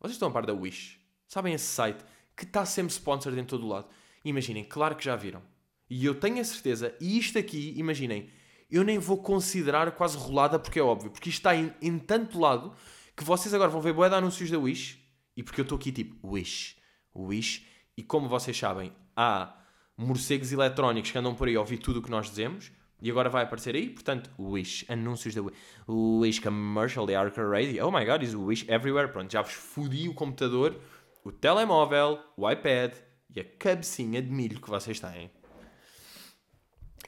Vocês 0.00 0.14
estão 0.14 0.28
a 0.28 0.32
par 0.32 0.44
da 0.44 0.52
Wish? 0.52 1.00
Sabem 1.28 1.54
esse 1.54 1.66
site 1.66 2.04
que 2.36 2.44
está 2.44 2.66
sempre 2.66 2.92
sponsored 2.92 3.40
em 3.40 3.44
todo 3.44 3.64
o 3.64 3.68
lado? 3.68 3.88
Imaginem, 4.24 4.64
claro 4.64 4.96
que 4.96 5.04
já 5.04 5.14
viram. 5.14 5.42
E 5.88 6.04
eu 6.04 6.14
tenho 6.14 6.40
a 6.40 6.44
certeza, 6.44 6.94
e 7.00 7.16
isto 7.18 7.38
aqui, 7.38 7.74
imaginem, 7.76 8.28
eu 8.70 8.82
nem 8.82 8.98
vou 8.98 9.18
considerar 9.18 9.90
quase 9.92 10.16
rolada 10.16 10.58
porque 10.58 10.80
é 10.80 10.82
óbvio, 10.82 11.10
porque 11.10 11.28
isto 11.28 11.38
está 11.38 11.54
em, 11.54 11.72
em 11.80 11.98
tanto 11.98 12.40
lado 12.40 12.74
que 13.16 13.24
vocês 13.24 13.54
agora 13.54 13.70
vão 13.70 13.80
ver 13.80 13.92
boé 13.92 14.08
de 14.08 14.16
anúncios 14.16 14.50
da 14.50 14.58
Wish, 14.58 15.00
e 15.36 15.42
porque 15.42 15.60
eu 15.60 15.62
estou 15.62 15.76
aqui 15.76 15.92
tipo 15.92 16.28
Wish, 16.28 16.76
Wish, 17.14 17.64
e 17.96 18.02
como 18.02 18.28
vocês 18.28 18.56
sabem, 18.56 18.92
há 19.14 19.56
morcegos 19.96 20.52
eletrónicos 20.52 21.10
que 21.10 21.18
andam 21.18 21.34
por 21.34 21.48
aí 21.48 21.54
a 21.54 21.60
ouvir 21.60 21.78
tudo 21.78 22.00
o 22.00 22.02
que 22.02 22.10
nós 22.10 22.28
dizemos, 22.28 22.72
e 23.00 23.10
agora 23.10 23.30
vai 23.30 23.44
aparecer 23.44 23.74
aí, 23.74 23.88
portanto, 23.88 24.30
Wish, 24.38 24.84
anúncios 24.88 25.34
da 25.34 25.42
Wish, 25.42 25.56
Wish 25.88 26.40
Commercial, 26.40 27.06
the 27.06 27.14
Arca 27.14 27.42
Radio, 27.42 27.86
oh 27.86 27.92
my 27.92 28.04
god, 28.04 28.22
is 28.22 28.34
Wish 28.34 28.68
everywhere, 28.68 29.12
pronto, 29.12 29.30
já 29.30 29.40
vos 29.40 29.52
fodi 29.52 30.08
o 30.08 30.14
computador, 30.14 30.76
o 31.22 31.30
telemóvel, 31.30 32.18
o 32.36 32.50
iPad 32.50 32.92
e 33.34 33.40
a 33.40 33.44
cabecinha 33.44 34.20
de 34.20 34.30
milho 34.30 34.60
que 34.60 34.68
vocês 34.68 34.98
têm. 34.98 35.30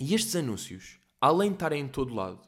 E 0.00 0.14
estes 0.14 0.34
anúncios, 0.36 0.98
além 1.20 1.50
de 1.50 1.56
estarem 1.56 1.82
em 1.82 1.88
todo 1.88 2.14
lado, 2.14 2.40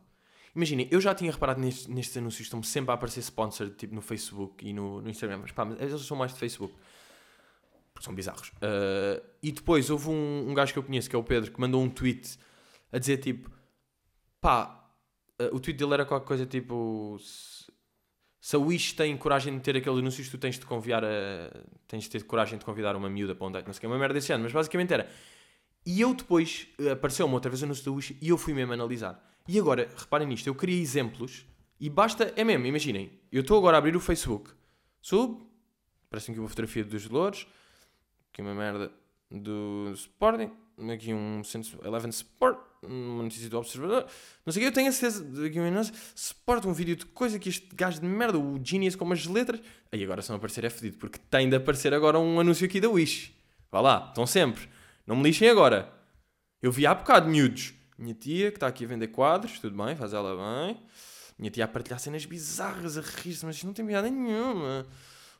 imaginem, 0.54 0.88
eu 0.90 1.00
já 1.00 1.14
tinha 1.14 1.30
reparado 1.30 1.60
nestes, 1.60 1.86
nestes 1.86 2.16
anúncios, 2.16 2.46
estão 2.46 2.62
sempre 2.62 2.90
a 2.90 2.94
aparecer 2.94 3.20
sponsor, 3.20 3.70
tipo 3.70 3.94
no 3.94 4.00
Facebook 4.00 4.66
e 4.66 4.72
no, 4.72 5.00
no 5.00 5.10
Instagram, 5.10 5.38
mas 5.38 5.52
pá, 5.52 5.64
mas 5.64 5.80
eles 5.80 6.02
são 6.02 6.16
mais 6.16 6.32
de 6.32 6.38
Facebook, 6.38 6.74
porque 7.92 8.04
são 8.04 8.14
bizarros. 8.14 8.48
Uh, 8.56 9.22
e 9.42 9.52
depois 9.52 9.90
houve 9.90 10.08
um, 10.08 10.50
um 10.50 10.54
gajo 10.54 10.72
que 10.72 10.78
eu 10.78 10.82
conheço, 10.82 11.10
que 11.10 11.16
é 11.16 11.18
o 11.18 11.24
Pedro, 11.24 11.50
que 11.50 11.60
mandou 11.60 11.82
um 11.82 11.90
tweet 11.90 12.38
a 12.92 12.98
dizer 12.98 13.18
tipo, 13.18 13.50
pá, 14.40 14.88
uh, 15.40 15.54
o 15.54 15.60
tweet 15.60 15.78
dele 15.78 15.94
era 15.94 16.04
qualquer 16.04 16.26
coisa 16.26 16.46
tipo. 16.46 17.18
Se 18.42 18.56
a 18.56 18.58
Wish 18.58 18.94
tem 18.94 19.14
coragem 19.18 19.54
de 19.54 19.60
ter 19.60 19.76
aqueles 19.76 19.98
anúncios, 19.98 20.30
tu 20.30 20.38
tens 20.38 20.58
de 20.58 20.64
convidar 20.64 21.04
a. 21.04 21.08
tens 21.86 22.04
de 22.04 22.10
ter 22.10 22.22
coragem 22.22 22.58
de 22.58 22.64
convidar 22.64 22.96
uma 22.96 23.10
miúda 23.10 23.34
para 23.34 23.46
um 23.46 23.52
date, 23.52 23.66
não 23.66 23.72
sei 23.74 23.78
o 23.78 23.80
que, 23.80 23.86
uma 23.86 23.98
merda 23.98 24.14
desse 24.14 24.32
ano, 24.32 24.44
mas 24.44 24.52
basicamente 24.52 24.94
era 24.94 25.10
e 25.84 26.00
eu 26.00 26.14
depois, 26.14 26.66
eh, 26.78 26.90
apareceu-me 26.90 27.32
outra 27.34 27.50
vez 27.50 27.62
o 27.62 27.64
anúncio 27.64 27.84
da 27.84 27.90
Wish 27.92 28.16
e 28.20 28.28
eu 28.28 28.38
fui 28.38 28.52
mesmo 28.52 28.72
analisar. 28.72 29.22
E 29.48 29.58
agora, 29.58 29.88
reparem 29.96 30.28
nisto, 30.28 30.46
eu 30.46 30.54
queria 30.54 30.80
exemplos 30.80 31.46
e 31.80 31.88
basta, 31.88 32.32
é 32.36 32.44
mesmo, 32.44 32.66
imaginem, 32.66 33.10
eu 33.32 33.40
estou 33.40 33.56
agora 33.56 33.76
a 33.76 33.78
abrir 33.78 33.96
o 33.96 34.00
Facebook, 34.00 34.50
subo, 35.00 35.50
parece-me 36.10 36.34
aqui 36.34 36.40
uma 36.40 36.48
fotografia 36.48 36.84
dos 36.84 37.08
Dolores, 37.08 37.46
aqui 38.30 38.42
uma 38.42 38.54
merda 38.54 38.92
do 39.30 39.90
Sporting, 39.94 40.50
aqui 40.92 41.14
um 41.14 41.40
Eleven 41.82 42.10
Sport, 42.10 42.58
uma 42.82 43.22
notícia 43.22 43.48
do 43.48 43.58
Observador, 43.58 44.06
não 44.44 44.52
sei 44.52 44.62
o 44.62 44.64
que, 44.64 44.68
eu 44.68 44.74
tenho 44.74 44.88
a 44.88 44.92
certeza, 44.92 45.46
aqui 45.46 45.58
um 45.58 45.80
Sport, 46.14 46.66
um 46.66 46.72
vídeo 46.74 46.96
de 46.96 47.06
coisa 47.06 47.38
que 47.38 47.48
este 47.48 47.74
gajo 47.74 48.00
de 48.00 48.06
merda, 48.06 48.38
o 48.38 48.60
Genius 48.62 48.94
com 48.94 49.06
umas 49.06 49.24
letras, 49.24 49.60
aí 49.90 50.04
agora 50.04 50.20
se 50.20 50.28
não 50.28 50.36
aparecer 50.36 50.64
é 50.64 50.70
fedido, 50.70 50.98
porque 50.98 51.18
tem 51.30 51.48
de 51.48 51.56
aparecer 51.56 51.94
agora 51.94 52.18
um 52.18 52.38
anúncio 52.38 52.66
aqui 52.66 52.78
da 52.78 52.90
Wish. 52.90 53.34
Vá 53.72 53.80
lá, 53.80 54.06
estão 54.08 54.26
sempre. 54.26 54.68
Não 55.10 55.16
me 55.16 55.24
lixem 55.24 55.48
agora. 55.48 55.92
Eu 56.62 56.70
vi 56.70 56.86
há 56.86 56.94
bocado 56.94 57.28
miúdos. 57.28 57.74
Minha 57.98 58.14
tia, 58.14 58.52
que 58.52 58.58
está 58.58 58.68
aqui 58.68 58.84
a 58.84 58.86
vender 58.86 59.08
quadros, 59.08 59.58
tudo 59.58 59.76
bem, 59.76 59.96
faz 59.96 60.14
ela 60.14 60.36
bem. 60.36 60.80
Minha 61.36 61.50
tia 61.50 61.64
a 61.64 61.68
partilhar 61.68 61.98
cenas 61.98 62.24
bizarras, 62.24 62.96
a 62.96 63.00
rir-se, 63.00 63.44
mas 63.44 63.60
não 63.64 63.72
tem 63.72 63.84
piada 63.84 64.08
nenhuma. 64.08 64.86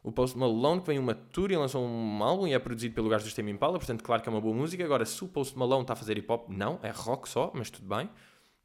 O 0.03 0.11
Post 0.11 0.37
Malone, 0.37 0.81
que 0.81 0.89
vem 0.89 0.99
uma 0.99 1.15
tour 1.15 1.53
e 1.53 1.57
lançou 1.57 1.87
um 1.87 2.21
álbum 2.21 2.49
e 2.49 2.53
é 2.53 2.59
produzido 2.59 2.97
pelo 2.97 3.09
gajo 3.09 3.25
do 3.25 3.31
Stem 3.31 3.49
Impala, 3.49 3.79
portanto, 3.79 4.03
claro 4.03 4.21
que 4.21 4.29
é 4.29 4.33
uma 4.33 4.41
boa 4.41 4.53
música. 4.53 4.85
Agora, 4.85 5.07
se 5.07 5.23
o 5.23 5.29
Post 5.29 5.57
Malone 5.57 5.83
está 5.83 5.93
a 5.93 5.97
fazer 5.97 6.19
hip 6.19 6.33
hop, 6.33 6.49
não, 6.49 6.81
é 6.83 6.91
rock 6.91 7.29
só, 7.29 7.53
mas 7.55 7.71
tudo 7.71 7.87
bem. 7.87 8.11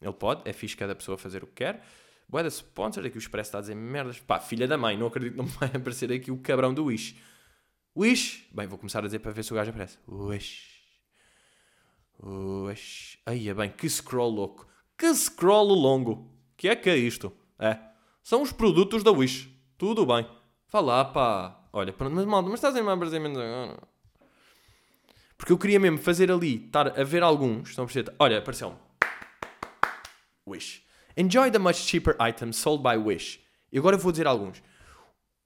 Ele 0.01 0.13
pode, 0.13 0.41
é 0.43 0.53
fixe 0.53 0.75
cada 0.75 0.95
pessoa 0.95 1.19
fazer 1.19 1.43
o 1.43 1.47
que 1.47 1.53
quer. 1.53 1.85
Boeda 2.27 2.47
sponsor, 2.47 3.05
aqui 3.05 3.15
o 3.15 3.19
Expresso 3.19 3.49
está 3.49 3.59
a 3.59 3.61
dizer 3.61 3.75
merdas. 3.75 4.19
Pá, 4.19 4.39
filha 4.39 4.67
da 4.67 4.75
mãe, 4.75 4.97
não 4.97 5.05
acredito 5.05 5.33
que 5.33 5.37
não 5.37 5.45
vai 5.61 5.69
aparecer 5.71 6.11
aqui 6.11 6.31
o 6.31 6.37
cabrão 6.39 6.73
do 6.73 6.85
Wish. 6.85 7.15
Wish! 7.95 8.49
Bem, 8.51 8.65
vou 8.65 8.79
começar 8.79 9.01
a 9.01 9.03
dizer 9.03 9.19
para 9.19 9.31
ver 9.31 9.43
se 9.43 9.53
o 9.53 9.55
gajo 9.55 9.69
aparece. 9.69 9.99
Wish. 10.07 10.74
Aí 13.25 13.49
é 13.49 13.53
bem, 13.53 13.69
que 13.69 13.89
scroll 13.89 14.31
louco. 14.31 14.67
Que 14.97 15.13
scroll 15.13 15.67
longo. 15.73 16.31
Que 16.57 16.69
é 16.69 16.75
que 16.75 16.89
é 16.89 16.95
isto? 16.95 17.31
É. 17.59 17.77
São 18.23 18.41
os 18.41 18.51
produtos 18.51 19.03
da 19.03 19.11
Wish. 19.11 19.49
Tudo 19.77 20.05
bem. 20.05 20.27
Vá 20.71 20.79
lá, 20.79 21.05
pá. 21.05 21.67
Olha, 21.71 21.91
pronto, 21.91 22.15
mas 22.15 22.25
malta, 22.25 22.49
mas 22.49 22.59
estás 22.59 22.75
em 22.75 22.81
uma 22.81 22.95
menos 22.95 23.37
agora. 23.37 23.77
Porque 25.37 25.51
eu 25.51 25.57
queria 25.57 25.79
mesmo 25.79 25.97
fazer 25.97 26.31
ali, 26.31 26.65
estar 26.65 26.99
a 26.99 27.03
ver 27.03 27.21
alguns. 27.21 27.69
Estão 27.69 27.83
a 27.83 27.87
perceber? 27.87 28.13
Olha, 28.17 28.39
apareceu-me. 28.39 28.77
Wish. 30.47 30.83
Enjoy 31.17 31.51
the 31.51 31.59
much 31.59 31.77
cheaper 31.77 32.15
items 32.19 32.57
sold 32.57 32.81
by 32.81 32.97
Wish. 32.97 33.39
E 33.71 33.77
agora 33.77 33.95
eu 33.95 33.99
vou 33.99 34.11
dizer 34.11 34.27
alguns. 34.27 34.61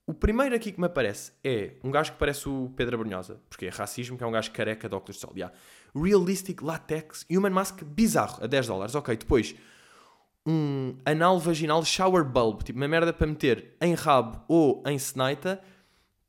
O 0.05 0.13
primeiro 0.13 0.55
aqui 0.55 0.71
que 0.71 0.79
me 0.79 0.87
aparece 0.87 1.31
é 1.43 1.73
um 1.83 1.91
gajo 1.91 2.13
que 2.13 2.17
parece 2.17 2.49
o 2.49 2.73
Pedro 2.75 2.95
Abrunhosa, 2.95 3.39
porque 3.47 3.67
é 3.67 3.69
racismo, 3.69 4.17
que 4.17 4.23
é 4.23 4.27
um 4.27 4.31
gajo 4.31 4.51
careca 4.51 4.89
de 4.89 4.95
óculos 4.95 5.17
de 5.17 5.21
sol. 5.21 5.33
Yeah. 5.35 5.55
Realistic 5.95 6.61
Latex 6.61 7.25
Human 7.29 7.49
Mask 7.49 7.83
bizarro, 7.83 8.43
a 8.43 8.47
10 8.47 8.67
dólares. 8.67 8.95
Ok, 8.95 9.15
depois 9.15 9.55
um 10.45 10.97
anal 11.05 11.39
vaginal 11.39 11.83
shower 11.85 12.23
bulb, 12.23 12.63
tipo 12.63 12.79
uma 12.79 12.87
merda 12.87 13.13
para 13.13 13.27
meter 13.27 13.75
em 13.79 13.93
rabo 13.93 14.43
ou 14.47 14.83
em 14.85 14.97
senaita. 14.97 15.61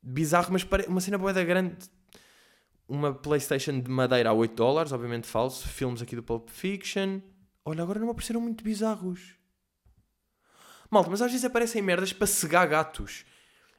Bizarro, 0.03 0.53
mas 0.53 0.67
uma 0.87 1.01
cena 1.01 1.17
boa 1.17 1.33
da 1.33 1.43
grande. 1.43 1.77
Uma 2.87 3.13
Playstation 3.13 3.79
de 3.79 3.89
madeira 3.89 4.29
a 4.29 4.33
8 4.33 4.53
dólares, 4.53 4.91
obviamente 4.91 5.27
falso. 5.27 5.67
Filmes 5.67 6.01
aqui 6.01 6.15
do 6.15 6.23
Pulp 6.23 6.49
Fiction. 6.49 7.21
Olha, 7.63 7.83
agora 7.83 7.99
não 7.99 8.07
me 8.07 8.11
apareceram 8.11 8.41
muito 8.41 8.63
bizarros. 8.63 9.35
Malta, 10.89 11.09
mas 11.09 11.21
às 11.21 11.31
vezes 11.31 11.45
aparecem 11.45 11.81
merdas 11.81 12.11
para 12.11 12.27
cegar 12.27 12.67
gatos. 12.67 13.23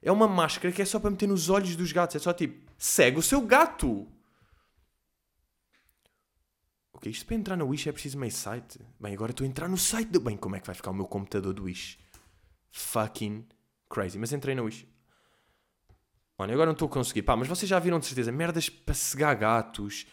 É 0.01 0.11
uma 0.11 0.27
máscara 0.27 0.73
que 0.73 0.81
é 0.81 0.85
só 0.85 0.99
para 0.99 1.11
meter 1.11 1.29
nos 1.29 1.51
olhos 1.51 1.77
dos 1.77 1.93
gatos. 1.93 2.17
É 2.17 2.19
só 2.19 2.33
tipo, 2.33 2.71
segue 2.79 3.19
o 3.19 3.23
seu 3.23 3.41
gato. 3.43 4.09
Ok, 7.03 7.11
isto 7.11 7.27
para 7.27 7.35
entrar 7.35 7.57
no 7.57 7.67
Wish 7.67 7.89
é 7.89 7.93
preciso 7.93 8.17
meio 8.17 8.31
site. 8.31 8.79
Bem, 9.01 9.13
agora 9.13 9.33
estou 9.33 9.45
a 9.45 9.49
entrar 9.49 9.69
no 9.69 9.77
site 9.77 10.09
do. 10.09 10.21
Bem, 10.21 10.37
como 10.37 10.55
é 10.55 10.61
que 10.61 10.67
vai 10.69 10.77
ficar 10.77 10.93
o 10.93 10.95
meu 10.95 11.05
computador 11.05 11.53
do 11.53 11.65
Wish? 11.65 11.99
Fucking 12.71 13.45
crazy. 13.91 14.21
Mas 14.21 14.33
entrei 14.33 14.55
no 14.55 14.63
Wish. 14.63 14.87
Olha, 16.39 16.55
agora 16.55 16.67
não 16.67 16.75
estou 16.75 16.87
a 16.87 16.91
conseguir. 16.93 17.23
Pá, 17.23 17.35
mas 17.35 17.49
vocês 17.49 17.69
já 17.69 17.81
viram 17.81 17.99
de 17.99 18.07
certeza 18.07 18.31
merdas 18.31 18.69
para 18.69 18.95
cegar 18.95 19.35
gatos, 19.35 20.07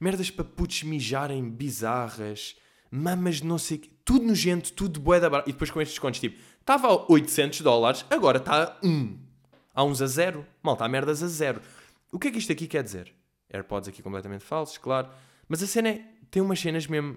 merdas 0.00 0.28
para 0.28 0.44
putos 0.44 0.82
mijarem 0.82 1.48
bizarras 1.48 2.56
mamas 2.90 3.36
de 3.36 3.46
não 3.46 3.56
sei 3.56 3.76
o 3.76 3.80
quê. 3.82 3.90
Tudo 4.04 4.26
nojento, 4.26 4.72
tudo 4.72 4.98
bué 4.98 5.20
da 5.20 5.30
barata. 5.30 5.48
E 5.48 5.52
depois 5.52 5.70
com 5.70 5.80
estes 5.80 5.94
descontos, 5.94 6.18
tipo, 6.18 6.36
estava 6.58 6.88
a 6.88 7.12
800 7.12 7.60
dólares, 7.60 8.04
agora 8.10 8.38
está 8.38 8.64
a 8.64 8.78
1. 8.84 9.18
Há 9.72 9.84
uns 9.84 10.02
a 10.02 10.06
0. 10.08 10.44
Mal, 10.60 10.74
está 10.74 10.84
a 10.84 10.88
merdas 10.88 11.22
a 11.22 11.28
0. 11.28 11.60
O 12.10 12.18
que 12.18 12.26
é 12.26 12.32
que 12.32 12.38
isto 12.38 12.50
aqui 12.50 12.66
quer 12.66 12.82
dizer? 12.82 13.14
AirPods 13.52 13.88
aqui 13.88 14.02
completamente 14.02 14.42
falsos, 14.42 14.78
claro. 14.78 15.08
Mas 15.48 15.62
a 15.62 15.66
cena 15.66 15.90
é, 15.90 16.13
tem 16.34 16.42
umas 16.42 16.58
cenas 16.58 16.88
mesmo 16.88 17.16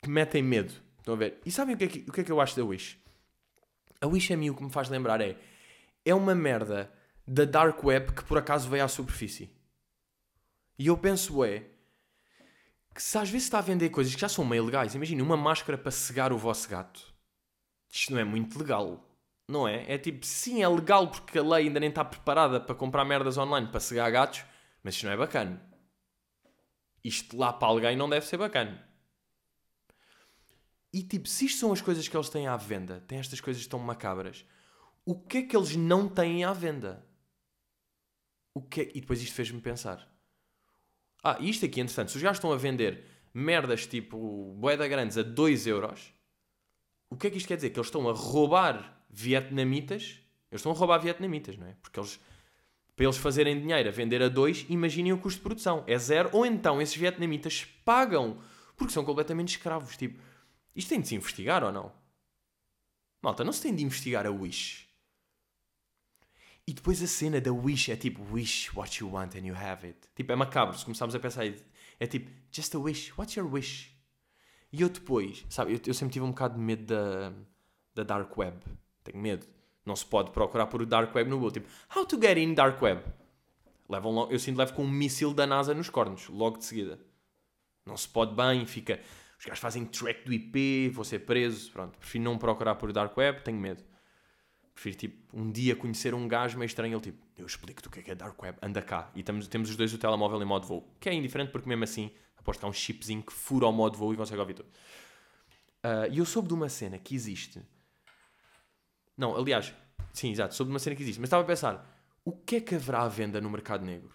que 0.00 0.08
metem 0.08 0.40
medo. 0.40 0.72
Estão 0.98 1.14
a 1.14 1.16
ver? 1.16 1.40
E 1.44 1.50
sabem 1.50 1.74
o 1.74 1.78
que, 1.78 1.84
é 1.84 1.88
que, 1.88 1.98
o 2.08 2.12
que 2.12 2.20
é 2.20 2.24
que 2.24 2.30
eu 2.30 2.40
acho 2.40 2.54
da 2.54 2.64
Wish? 2.64 2.96
A 4.00 4.06
Wish 4.06 4.32
a 4.32 4.36
mim 4.36 4.50
o 4.50 4.54
que 4.54 4.62
me 4.62 4.70
faz 4.70 4.88
lembrar 4.88 5.20
é 5.20 5.36
é 6.04 6.14
uma 6.14 6.32
merda 6.32 6.92
da 7.26 7.44
Dark 7.44 7.82
Web 7.82 8.12
que 8.12 8.22
por 8.22 8.38
acaso 8.38 8.70
veio 8.70 8.84
à 8.84 8.88
superfície. 8.88 9.50
E 10.78 10.86
eu 10.86 10.96
penso 10.96 11.42
é 11.42 11.64
que 12.94 13.02
se 13.02 13.18
às 13.18 13.28
vezes 13.28 13.48
está 13.48 13.58
a 13.58 13.62
vender 13.62 13.90
coisas 13.90 14.14
que 14.14 14.20
já 14.20 14.28
são 14.28 14.44
meio 14.44 14.64
legais, 14.64 14.94
imagine 14.94 15.20
uma 15.20 15.36
máscara 15.36 15.76
para 15.76 15.90
cegar 15.90 16.32
o 16.32 16.38
vosso 16.38 16.68
gato. 16.68 17.12
Isto 17.90 18.12
não 18.12 18.20
é 18.20 18.24
muito 18.24 18.56
legal. 18.56 19.04
Não 19.48 19.66
é? 19.66 19.92
É 19.92 19.98
tipo, 19.98 20.24
sim, 20.24 20.62
é 20.62 20.68
legal 20.68 21.08
porque 21.08 21.36
a 21.36 21.42
lei 21.42 21.66
ainda 21.66 21.80
nem 21.80 21.88
está 21.88 22.04
preparada 22.04 22.60
para 22.60 22.76
comprar 22.76 23.04
merdas 23.04 23.36
online 23.36 23.66
para 23.66 23.80
cegar 23.80 24.08
gatos, 24.12 24.44
mas 24.84 24.94
isto 24.94 25.04
não 25.04 25.12
é 25.12 25.16
bacana. 25.16 25.60
Isto 27.06 27.36
lá 27.36 27.52
para 27.52 27.68
alguém 27.68 27.96
não 27.96 28.08
deve 28.08 28.26
ser 28.26 28.36
bacana. 28.36 28.84
E 30.92 31.02
tipo, 31.02 31.28
se 31.28 31.46
isto 31.46 31.60
são 31.60 31.72
as 31.72 31.80
coisas 31.80 32.08
que 32.08 32.16
eles 32.16 32.28
têm 32.28 32.48
à 32.48 32.56
venda, 32.56 33.00
têm 33.06 33.18
estas 33.18 33.40
coisas 33.40 33.64
tão 33.66 33.78
macabras, 33.78 34.44
o 35.04 35.14
que 35.14 35.38
é 35.38 35.42
que 35.42 35.56
eles 35.56 35.76
não 35.76 36.08
têm 36.08 36.42
à 36.42 36.52
venda? 36.52 37.06
O 38.52 38.60
que 38.60 38.80
é... 38.80 38.90
E 38.92 39.00
depois 39.00 39.22
isto 39.22 39.34
fez-me 39.34 39.60
pensar. 39.60 40.04
Ah, 41.22 41.38
isto 41.40 41.64
aqui, 41.64 41.80
entretanto, 41.80 42.10
se 42.10 42.16
os 42.16 42.22
gajos 42.22 42.38
estão 42.38 42.52
a 42.52 42.56
vender 42.56 43.04
merdas 43.32 43.86
tipo 43.86 44.54
boeda 44.54 44.88
grandes 44.88 45.16
a 45.16 45.22
2 45.22 45.66
euros, 45.68 46.12
o 47.08 47.16
que 47.16 47.28
é 47.28 47.30
que 47.30 47.36
isto 47.36 47.46
quer 47.46 47.56
dizer? 47.56 47.70
Que 47.70 47.78
eles 47.78 47.86
estão 47.86 48.08
a 48.08 48.12
roubar 48.12 49.06
vietnamitas. 49.08 50.20
Eles 50.50 50.60
estão 50.60 50.72
a 50.72 50.74
roubar 50.74 50.98
vietnamitas, 50.98 51.56
não 51.56 51.68
é? 51.68 51.76
Porque 51.80 52.00
eles, 52.00 52.18
para 52.96 53.04
eles 53.04 53.18
fazerem 53.18 53.60
dinheiro 53.60 53.88
a 53.88 53.92
vender 53.92 54.22
a 54.22 54.28
2, 54.28 54.66
imaginem 54.70 55.12
o 55.12 55.18
custo 55.18 55.38
de 55.38 55.44
produção. 55.44 55.84
É 55.86 55.98
zero. 55.98 56.30
Ou 56.32 56.46
então 56.46 56.80
esses 56.80 56.96
vietnamitas 56.96 57.66
pagam 57.84 58.38
porque 58.74 58.92
são 58.92 59.04
completamente 59.04 59.50
escravos. 59.50 59.96
Tipo, 59.96 60.18
isto 60.74 60.88
tem 60.88 61.00
de 61.00 61.08
se 61.08 61.14
investigar 61.14 61.62
ou 61.62 61.70
não? 61.70 61.92
Malta, 63.22 63.44
não 63.44 63.52
se 63.52 63.62
tem 63.62 63.74
de 63.74 63.84
investigar 63.84 64.26
a 64.26 64.30
Wish. 64.30 64.86
E 66.66 66.72
depois 66.72 67.00
a 67.00 67.06
cena 67.06 67.40
da 67.40 67.52
wish 67.52 67.92
é 67.92 67.96
tipo 67.96 68.20
wish 68.32 68.76
what 68.76 69.00
you 69.00 69.08
want 69.12 69.36
and 69.36 69.46
you 69.46 69.54
have 69.54 69.86
it. 69.86 69.98
Tipo, 70.16 70.32
é 70.32 70.36
macabro 70.36 70.76
se 70.76 70.84
começarmos 70.84 71.14
a 71.14 71.20
pensar. 71.20 71.46
É 72.00 72.06
tipo, 72.08 72.28
just 72.50 72.74
a 72.74 72.78
wish, 72.78 73.12
what's 73.16 73.36
your 73.36 73.46
wish? 73.46 73.94
E 74.72 74.82
eu 74.82 74.88
depois, 74.88 75.46
sabe, 75.48 75.74
eu, 75.74 75.80
eu 75.86 75.94
sempre 75.94 76.14
tive 76.14 76.24
um 76.24 76.30
bocado 76.30 76.56
de 76.56 76.60
medo 76.60 76.84
da, 76.84 77.32
da 77.94 78.02
Dark 78.02 78.36
Web. 78.36 78.58
Tenho 79.04 79.18
medo. 79.18 79.46
Não 79.86 79.94
se 79.94 80.04
pode 80.04 80.32
procurar 80.32 80.66
por 80.66 80.84
Dark 80.84 81.14
Web 81.14 81.30
no 81.30 81.36
Google. 81.36 81.52
Tipo, 81.52 81.68
how 81.94 82.04
to 82.04 82.20
get 82.20 82.36
in 82.36 82.54
Dark 82.54 82.82
Web? 82.82 83.02
Levam 83.88 84.12
logo, 84.12 84.32
eu 84.32 84.38
sinto 84.38 84.58
levo 84.58 84.74
com 84.74 84.82
um 84.82 84.90
míssil 84.90 85.32
da 85.32 85.46
NASA 85.46 85.72
nos 85.72 85.88
cornos, 85.88 86.28
logo 86.28 86.58
de 86.58 86.64
seguida. 86.64 86.98
Não 87.86 87.96
se 87.96 88.08
pode 88.08 88.34
bem, 88.34 88.66
fica. 88.66 89.00
Os 89.38 89.44
gajos 89.44 89.60
fazem 89.60 89.84
track 89.84 90.24
do 90.24 90.32
IP, 90.32 90.88
vou 90.88 91.04
ser 91.04 91.20
preso. 91.20 91.70
Pronto, 91.70 91.96
prefiro 91.98 92.24
não 92.24 92.36
procurar 92.36 92.74
por 92.74 92.92
Dark 92.92 93.16
Web, 93.16 93.42
tenho 93.42 93.58
medo. 93.58 93.84
Prefiro, 94.74 94.96
tipo, 94.96 95.38
um 95.38 95.50
dia 95.50 95.76
conhecer 95.76 96.12
um 96.14 96.26
gajo 96.26 96.58
meio 96.58 96.66
estranho, 96.66 96.94
ele 96.94 97.00
tipo, 97.00 97.24
eu 97.38 97.46
explico-te 97.46 97.86
o 97.86 97.90
que 97.90 98.00
é, 98.00 98.02
que 98.02 98.10
é 98.10 98.14
Dark 98.16 98.42
Web, 98.42 98.58
anda 98.60 98.82
cá. 98.82 99.08
E 99.14 99.22
temos, 99.22 99.46
temos 99.46 99.70
os 99.70 99.76
dois 99.76 99.94
o 99.94 99.98
telemóvel 99.98 100.42
em 100.42 100.44
modo 100.44 100.66
voo. 100.66 100.92
Que 100.98 101.08
é 101.08 101.14
indiferente 101.14 101.52
porque 101.52 101.68
mesmo 101.68 101.84
assim, 101.84 102.10
aposto 102.36 102.58
que 102.58 102.66
há 102.66 102.68
um 102.68 102.72
chipzinho 102.72 103.22
que 103.22 103.32
fura 103.32 103.66
o 103.66 103.72
modo 103.72 103.96
voo 103.96 104.12
e 104.12 104.16
consegue 104.16 104.40
ouvir 104.40 104.54
tudo. 104.54 104.68
Uh, 105.84 106.10
e 106.10 106.18
eu 106.18 106.26
soube 106.26 106.48
de 106.48 106.54
uma 106.54 106.68
cena 106.68 106.98
que 106.98 107.14
existe. 107.14 107.62
Não, 109.16 109.36
aliás, 109.36 109.72
sim, 110.12 110.30
exato, 110.30 110.54
soube 110.54 110.70
de 110.70 110.74
uma 110.74 110.78
cena 110.78 110.96
que 110.96 111.02
existe. 111.02 111.20
Mas 111.20 111.28
estava 111.28 111.42
a 111.42 111.46
pensar, 111.46 112.04
o 112.24 112.32
que 112.32 112.56
é 112.56 112.60
que 112.60 112.74
haverá 112.74 113.02
à 113.02 113.08
venda 113.08 113.40
no 113.40 113.50
mercado 113.50 113.84
negro? 113.84 114.12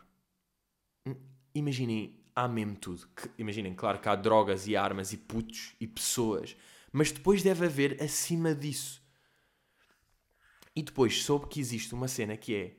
Hum, 1.06 1.16
imaginem, 1.56 2.20
há 2.36 2.48
mesmo 2.48 2.76
tudo. 2.76 3.08
Que, 3.16 3.30
imaginem, 3.38 3.74
claro 3.74 4.00
que 4.00 4.10
há 4.10 4.16
drogas 4.16 4.68
e 4.68 4.76
armas 4.76 5.14
e 5.14 5.18
putos 5.18 5.76
e 5.80 5.88
pessoas. 5.88 6.56
Mas 6.92 7.12
depois 7.12 7.42
deve 7.42 7.66
haver 7.66 8.02
acima 8.02 8.54
disso 8.54 9.02
e 10.76 10.82
depois 10.82 11.24
soube 11.24 11.48
que 11.48 11.60
existe 11.60 11.94
uma 11.94 12.08
cena 12.08 12.38
que 12.38 12.56
é. 12.56 12.78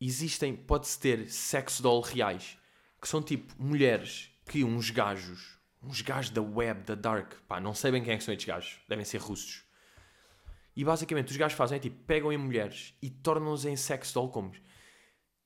Existem, 0.00 0.54
pode-se 0.56 0.98
ter 0.98 1.30
sex 1.30 1.80
doll 1.80 2.00
reais, 2.00 2.58
que 3.00 3.08
são 3.08 3.22
tipo 3.22 3.54
mulheres 3.62 4.30
que 4.46 4.64
uns 4.64 4.90
gajos, 4.90 5.58
uns 5.82 6.02
gajos 6.02 6.30
da 6.30 6.42
web, 6.42 6.82
da 6.82 6.94
dark, 6.94 7.34
pá, 7.46 7.60
não 7.60 7.74
sei 7.74 7.90
bem 7.90 8.02
quem 8.02 8.14
é 8.14 8.18
que 8.18 8.24
são 8.24 8.34
estes 8.34 8.46
gajos, 8.46 8.80
devem 8.88 9.04
ser 9.04 9.18
russos. 9.18 9.64
E 10.76 10.84
basicamente 10.84 11.30
os 11.30 11.36
gajos 11.36 11.56
fazem 11.56 11.76
é 11.76 11.80
tipo, 11.80 12.02
pegam 12.04 12.32
em 12.32 12.36
mulheres 12.36 12.94
e 13.00 13.08
tornam-nos 13.08 13.64
em 13.64 13.76
sex 13.76 14.12
doll 14.12 14.28
como? 14.28 14.52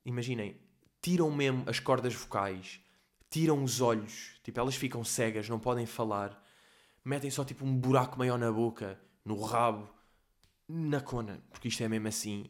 Imaginem, 0.05 0.59
tiram 1.01 1.31
mesmo 1.31 1.63
as 1.67 1.79
cordas 1.79 2.13
vocais, 2.13 2.81
tiram 3.29 3.63
os 3.63 3.79
olhos, 3.79 4.39
tipo, 4.43 4.59
elas 4.59 4.75
ficam 4.75 5.03
cegas, 5.03 5.47
não 5.47 5.59
podem 5.59 5.85
falar, 5.85 6.43
metem 7.05 7.29
só 7.29 7.45
tipo 7.45 7.65
um 7.65 7.77
buraco 7.77 8.17
maior 8.17 8.39
na 8.39 8.51
boca, 8.51 8.99
no 9.23 9.41
rabo, 9.41 9.87
na 10.67 11.01
cona, 11.01 11.43
porque 11.49 11.67
isto 11.67 11.83
é 11.83 11.87
mesmo 11.87 12.07
assim. 12.07 12.45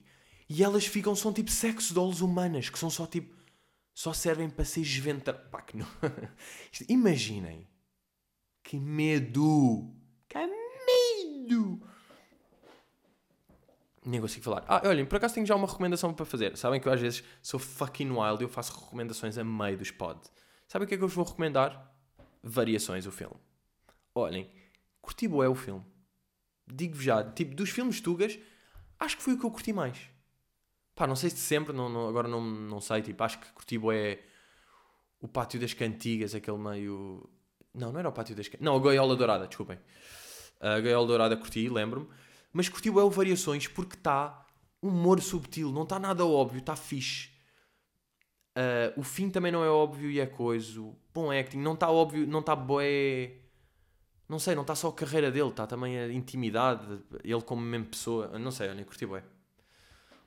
E 0.50 0.64
elas 0.64 0.86
ficam, 0.86 1.16
são 1.16 1.32
tipo 1.32 1.52
sexo 1.52 1.94
dolls 1.94 2.24
humanas, 2.24 2.70
que 2.70 2.80
são 2.80 2.90
só 2.90 3.06
tipo. 3.06 3.38
Só 3.94 4.14
servem 4.14 4.50
para 4.50 4.64
ser 4.64 4.82
esventar. 4.82 5.36
Pá, 5.50 5.62
que 5.62 5.76
não. 5.76 5.88
Imaginem. 6.88 7.68
Que 8.64 8.80
medo! 8.80 9.94
Que 10.28 10.38
medo! 10.38 11.86
Nem 14.10 14.22
consigo 14.22 14.44
falar. 14.44 14.64
Ah, 14.68 14.82
olhem, 14.86 15.06
por 15.06 15.18
acaso 15.18 15.36
tenho 15.36 15.46
já 15.46 15.56
uma 15.56 15.68
recomendação 15.68 16.14
para 16.14 16.26
fazer. 16.26 16.58
Sabem 16.58 16.80
que 16.80 16.88
eu 16.88 16.94
às 16.94 17.00
vezes 17.00 17.24
sou 17.42 17.60
fucking 17.60 18.10
wild 18.10 18.42
e 18.42 18.46
eu 18.46 18.50
faço 18.50 18.80
recomendações 18.80 19.38
a 19.38 19.44
meio 19.44 19.78
dos 19.78 19.92
pod. 19.92 20.20
Sabem 20.68 20.86
o 20.86 20.88
que 20.88 20.96
é 20.96 20.98
que 20.98 21.04
eu 21.04 21.08
vos 21.08 21.16
vou 21.16 21.26
recomendar? 21.26 21.94
Variações, 22.42 23.06
o 23.06 23.12
filme. 23.12 23.36
Olhem, 24.16 24.50
curti 25.02 25.26
é 25.26 25.48
o 25.48 25.56
filme 25.56 25.84
digo-vos 26.72 27.04
já, 27.04 27.24
tipo, 27.24 27.56
dos 27.56 27.70
filmes 27.70 28.00
Tugas, 28.00 28.38
acho 29.00 29.18
que 29.18 29.24
foi 29.24 29.34
o 29.34 29.40
que 29.40 29.46
eu 29.46 29.52
curti 29.52 29.74
mais. 29.74 29.98
Pá, 30.96 31.08
não 31.08 31.16
sei 31.16 31.30
se 31.30 31.38
sempre, 31.38 31.74
não, 31.74 31.90
não, 31.90 32.08
agora 32.08 32.28
não, 32.28 32.42
não 32.42 32.82
sei, 32.82 33.02
tipo, 33.02 33.24
acho 33.24 33.40
que 33.40 33.52
curti 33.54 33.80
é 33.94 34.20
o 35.20 35.28
Pátio 35.28 35.60
das 35.60 35.74
Cantigas, 35.74 36.36
aquele 36.36 36.58
meio... 36.58 37.30
Não, 37.74 37.92
não 37.92 38.00
era 38.00 38.10
o 38.10 38.12
Pátio 38.12 38.36
das 38.36 38.48
Cantigas. 38.48 38.66
Não, 38.66 38.76
a 38.76 38.80
Goiola 38.80 39.16
Dourada, 39.16 39.48
desculpem. 39.48 39.80
A 40.60 40.80
Gaiola 40.80 41.08
Dourada 41.08 41.38
curti, 41.38 41.70
lembro-me. 41.70 42.08
Mas 42.52 42.68
curti 42.68 42.90
o 42.90 43.10
Variações 43.10 43.68
porque 43.68 43.96
está 43.96 44.46
humor 44.82 45.22
subtil, 45.22 45.72
não 45.72 45.84
está 45.84 46.00
nada 46.00 46.26
óbvio, 46.26 46.60
está 46.60 46.76
fixe. 46.76 47.30
Uh, 48.58 49.00
o 49.00 49.04
fim 49.04 49.30
também 49.30 49.52
não 49.52 49.64
é 49.64 49.70
óbvio 49.70 50.10
e 50.10 50.20
é 50.20 50.26
coisa. 50.26 50.82
Bom 51.14 51.32
acting, 51.32 51.60
não 51.60 51.74
está 51.74 51.90
óbvio, 51.90 52.26
não 52.28 52.40
está 52.40 52.56
boé. 52.56 53.34
Não 54.28 54.38
sei, 54.38 54.54
não 54.54 54.62
está 54.62 54.76
só 54.76 54.90
a 54.90 54.94
carreira 54.94 55.32
dele, 55.32 55.50
está 55.50 55.66
também 55.66 55.98
a 55.98 56.12
intimidade, 56.12 56.86
ele 57.24 57.42
como 57.42 57.62
mesmo 57.62 57.88
pessoa. 57.88 58.38
Não 58.38 58.52
sei, 58.52 58.70
olha, 58.70 58.86
curti 58.86 59.06
bué. 59.06 59.24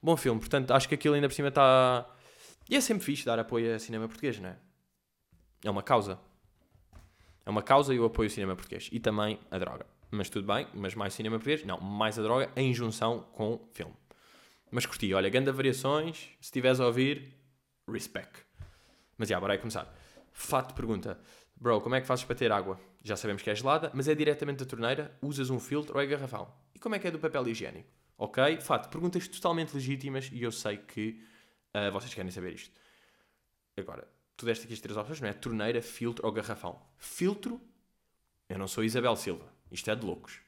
Bom 0.02 0.16
filme, 0.16 0.40
portanto, 0.40 0.72
acho 0.72 0.88
que 0.88 0.94
aquilo 0.94 1.14
ainda 1.14 1.28
por 1.28 1.34
cima 1.34 1.48
está. 1.48 2.08
E 2.68 2.76
é 2.76 2.80
sempre 2.80 3.04
fixe 3.04 3.24
dar 3.24 3.38
apoio 3.38 3.74
a 3.74 3.78
cinema 3.78 4.08
português, 4.08 4.40
não 4.40 4.48
é? 4.48 4.56
É 5.64 5.70
uma 5.70 5.82
causa. 5.82 6.18
É 7.44 7.50
uma 7.50 7.62
causa 7.62 7.94
e 7.94 7.98
eu 7.98 8.04
apoio 8.04 8.28
o 8.28 8.30
cinema 8.30 8.56
português. 8.56 8.88
E 8.92 8.98
também 8.98 9.38
a 9.50 9.58
droga. 9.58 9.86
Mas 10.14 10.28
tudo 10.28 10.46
bem, 10.46 10.68
mas 10.74 10.94
mais 10.94 11.14
cinema 11.14 11.36
português? 11.36 11.64
Não, 11.64 11.80
mais 11.80 12.18
a 12.18 12.22
droga 12.22 12.52
em 12.54 12.74
junção 12.74 13.20
com 13.32 13.66
filme. 13.72 13.94
Mas 14.70 14.84
curti, 14.84 15.12
olha, 15.14 15.30
ganda 15.30 15.50
variações, 15.50 16.18
se 16.38 16.48
estiveres 16.48 16.80
a 16.80 16.86
ouvir, 16.86 17.34
respect. 17.88 18.44
Mas 19.16 19.30
já, 19.30 19.40
bora 19.40 19.54
aí 19.54 19.58
começar. 19.58 19.90
Fato 20.30 20.74
pergunta, 20.74 21.18
bro, 21.56 21.80
como 21.80 21.94
é 21.94 22.00
que 22.02 22.06
fazes 22.06 22.26
para 22.26 22.36
ter 22.36 22.52
água? 22.52 22.78
Já 23.02 23.16
sabemos 23.16 23.40
que 23.40 23.48
é 23.48 23.54
gelada, 23.54 23.90
mas 23.94 24.06
é 24.06 24.14
diretamente 24.14 24.58
da 24.58 24.66
torneira, 24.66 25.16
usas 25.22 25.48
um 25.48 25.58
filtro 25.58 25.94
ou 25.94 26.02
é 26.02 26.06
garrafão? 26.06 26.52
E 26.74 26.78
como 26.78 26.94
é 26.94 26.98
que 26.98 27.08
é 27.08 27.10
do 27.10 27.18
papel 27.18 27.48
higiênico? 27.48 27.88
Ok? 28.18 28.60
Fato, 28.60 28.90
perguntas 28.90 29.26
totalmente 29.26 29.72
legítimas 29.72 30.28
e 30.30 30.42
eu 30.42 30.52
sei 30.52 30.76
que 30.76 31.24
uh, 31.74 31.90
vocês 31.90 32.12
querem 32.12 32.30
saber 32.30 32.52
isto. 32.52 32.78
Agora, 33.78 34.06
tu 34.36 34.44
deste 34.44 34.66
aqui 34.66 34.74
as 34.74 34.80
três 34.80 34.94
opções, 34.94 35.22
não 35.22 35.28
é? 35.30 35.32
Torneira, 35.32 35.80
filtro 35.80 36.26
ou 36.26 36.32
garrafão. 36.32 36.78
Filtro, 36.98 37.58
eu 38.46 38.58
não 38.58 38.68
sou 38.68 38.84
Isabel 38.84 39.16
Silva. 39.16 39.61
Isto 39.72 39.90
é 39.90 39.96
de 39.96 40.04
loucos. 40.04 40.38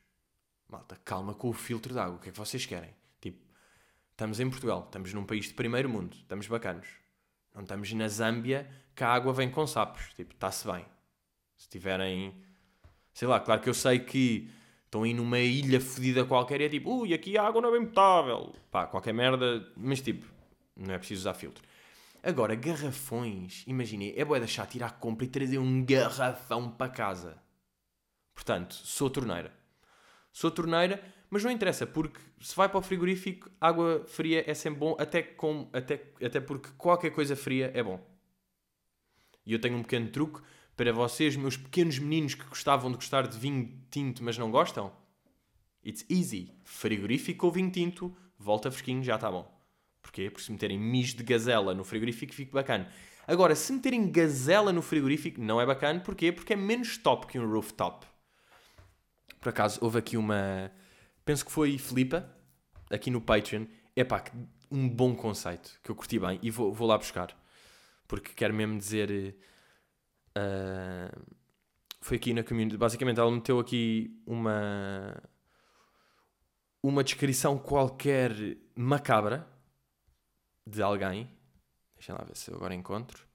Malta, 0.69 0.97
calma 1.03 1.33
com 1.33 1.49
o 1.49 1.53
filtro 1.55 1.95
de 1.95 1.99
água. 1.99 2.17
O 2.17 2.19
que 2.19 2.29
é 2.29 2.33
que 2.33 2.39
vocês 2.39 2.67
querem? 2.67 2.91
Tipo, 3.21 3.39
estamos 4.11 4.39
em 4.39 4.51
Portugal, 4.51 4.85
estamos 4.85 5.15
num 5.15 5.25
país 5.25 5.47
de 5.47 5.55
primeiro 5.55 5.89
mundo, 5.89 6.15
estamos 6.15 6.47
bacanos. 6.47 6.87
Não 7.55 7.63
estamos 7.63 7.91
na 7.95 8.07
Zâmbia 8.07 8.69
que 8.95 9.03
a 9.03 9.09
água 9.09 9.33
vem 9.33 9.51
com 9.51 9.67
sapos. 9.67 10.13
Tipo, 10.15 10.35
está-se 10.35 10.67
bem. 10.67 10.85
Se 11.57 11.69
tiverem. 11.69 12.35
Sei 13.15 13.27
lá, 13.27 13.41
claro 13.41 13.63
que 13.63 13.69
eu 13.69 13.75
sei 13.75 14.01
que 14.01 14.51
estão 14.85 15.05
aí 15.05 15.15
numa 15.15 15.39
ilha 15.39 15.81
fodida 15.81 16.25
qualquer 16.25 16.61
e 16.61 16.65
é 16.65 16.69
tipo, 16.69 16.91
ui, 16.91 17.15
aqui 17.15 17.39
a 17.39 17.45
água 17.45 17.63
não 17.63 17.75
é 17.75 17.79
bem 17.79 17.87
potável. 17.87 18.55
Pá, 18.71 18.87
qualquer 18.87 19.15
merda. 19.15 19.73
Mas 19.77 20.03
tipo, 20.03 20.27
não 20.77 20.93
é 20.93 20.99
preciso 20.99 21.23
usar 21.23 21.35
filtro. 21.35 21.65
Agora, 22.23 22.55
garrafões, 22.55 23.65
imaginem, 23.67 24.13
é 24.17 24.25
boa 24.25 24.39
deixar 24.39 24.67
tirar 24.67 24.87
a 24.87 24.91
compra 24.91 25.25
e 25.25 25.29
trazer 25.29 25.59
um 25.59 25.85
garrafão 25.85 26.71
para 26.71 26.91
casa. 26.91 27.44
Portanto, 28.35 28.75
sou 28.75 29.09
torneira. 29.09 29.53
Sou 30.33 30.51
torneira, 30.51 31.03
mas 31.31 31.45
não 31.45 31.51
interessa, 31.51 31.87
porque 31.87 32.21
se 32.41 32.55
vai 32.57 32.69
para 32.69 32.79
o 32.79 32.83
frigorífico, 32.83 33.51
água 33.61 34.05
fria 34.07 34.45
é 34.51 34.55
sempre 34.55 34.81
bom, 34.81 34.97
até, 34.99 35.23
com, 35.23 35.69
até, 35.73 36.13
até 36.23 36.41
porque 36.41 36.71
qualquer 36.77 37.11
coisa 37.11 37.37
fria 37.37 37.71
é 37.75 37.83
bom. 37.83 38.05
E 39.47 39.53
eu 39.53 39.61
tenho 39.61 39.77
um 39.77 39.83
pequeno 39.83 40.09
truque 40.09 40.41
para 40.77 40.93
vocês, 40.93 41.37
meus 41.37 41.57
pequenos 41.57 41.99
meninos 41.99 42.35
que 42.35 42.45
gostavam 42.47 42.91
de 42.91 42.97
gostar 42.97 43.29
de 43.29 43.39
vinho 43.39 43.81
tinto, 43.91 44.25
mas 44.25 44.37
não 44.37 44.51
gostam. 44.51 44.93
It's 45.87 46.05
easy. 46.09 46.51
Frigorífico 46.65 47.47
ou 47.47 47.53
vinho 47.53 47.71
tinto, 47.71 48.17
volta 48.39 48.71
fresquinho, 48.71 49.03
já 49.05 49.15
está 49.15 49.31
bom. 49.31 49.53
Porquê? 50.03 50.31
Porque 50.31 50.45
se 50.45 50.53
meterem 50.53 50.79
mijo 50.79 51.17
de 51.17 51.23
gazela 51.23 51.75
no 51.75 51.85
frigorífico 51.85 52.35
fica 52.35 52.53
bacana. 52.53 52.91
Agora, 53.27 53.55
se 53.55 53.73
meterem 53.73 54.11
gazela 54.11 54.73
no 54.73 54.83
frigorífico, 54.83 55.41
não 55.41 55.61
é 55.61 55.67
bacana. 55.67 56.01
Porquê? 56.01 56.33
Porque 56.33 56.53
é 56.53 56.57
menos 56.57 56.99
top 56.99 57.27
que 57.27 57.39
um 57.39 57.51
rooftop. 57.51 58.07
Por 59.41 59.51
acaso, 59.51 59.79
houve 59.83 59.99
aqui 59.99 60.17
uma... 60.17 60.71
Penso 61.25 61.45
que 61.45 61.53
foi 61.53 61.79
Filipa, 61.79 62.29
aqui 62.91 63.11
no 63.11 63.21
Patreon. 63.21 63.67
Epá, 63.97 64.25
um 64.71 64.89
bom 64.89 65.15
conceito, 65.15 65.79
que 65.83 65.91
eu 65.91 65.95
curti 65.95 66.19
bem. 66.19 66.39
E 66.43 66.51
vou, 66.51 66.73
vou 66.73 66.89
lá 66.89 66.97
buscar. 66.97 67.37
Porque 68.09 68.33
quero 68.33 68.55
mesmo 68.55 68.79
dizer... 68.79 69.37
Uh, 70.37 71.25
foi 72.01 72.17
aqui 72.17 72.35
na 72.35 72.43
community. 72.43 72.77
Basicamente, 72.77 73.21
ela 73.21 73.31
meteu 73.31 73.59
aqui 73.59 74.21
uma... 74.27 75.23
Uma 76.83 77.03
descrição 77.03 77.59
qualquer 77.59 78.33
macabra 78.77 79.49
de 80.67 80.83
alguém. 80.83 81.31
Deixa 81.95 82.13
lá 82.13 82.23
ver 82.25 82.37
se 82.37 82.51
eu 82.51 82.57
agora 82.57 82.75
encontro. 82.75 83.27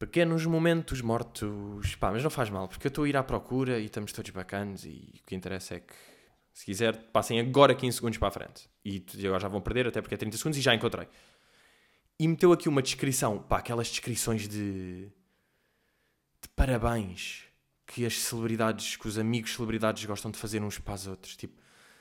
Pequenos 0.00 0.46
momentos 0.46 1.02
mortos. 1.02 1.94
Pá, 1.96 2.10
mas 2.10 2.22
não 2.22 2.30
faz 2.30 2.48
mal, 2.48 2.66
porque 2.66 2.86
eu 2.86 2.88
estou 2.88 3.04
a 3.04 3.08
ir 3.10 3.18
à 3.18 3.22
procura 3.22 3.78
e 3.78 3.84
estamos 3.84 4.14
todos 4.14 4.30
bacanos 4.30 4.86
e 4.86 5.20
o 5.20 5.26
que 5.26 5.34
interessa 5.34 5.74
é 5.74 5.80
que, 5.80 5.92
se 6.54 6.64
quiser, 6.64 6.96
passem 7.12 7.38
agora 7.38 7.74
15 7.74 7.96
segundos 7.96 8.16
para 8.16 8.28
a 8.28 8.30
frente. 8.30 8.66
E 8.82 9.04
agora 9.26 9.40
já 9.40 9.48
vão 9.48 9.60
perder, 9.60 9.86
até 9.88 10.00
porque 10.00 10.14
é 10.14 10.16
30 10.16 10.38
segundos 10.38 10.58
e 10.58 10.62
já 10.62 10.74
encontrei. 10.74 11.06
E 12.18 12.26
meteu 12.26 12.50
aqui 12.50 12.66
uma 12.66 12.80
descrição, 12.80 13.42
pá, 13.42 13.58
aquelas 13.58 13.88
descrições 13.88 14.48
de. 14.48 15.04
de 15.04 16.48
parabéns 16.56 17.44
que 17.86 18.06
as 18.06 18.18
celebridades, 18.22 18.96
que 18.96 19.06
os 19.06 19.18
amigos 19.18 19.52
celebridades 19.52 20.02
gostam 20.06 20.30
de 20.30 20.38
fazer 20.38 20.62
uns 20.62 20.78
para 20.78 20.94
os 20.94 21.06
outros. 21.06 21.36
Tipo, 21.36 21.60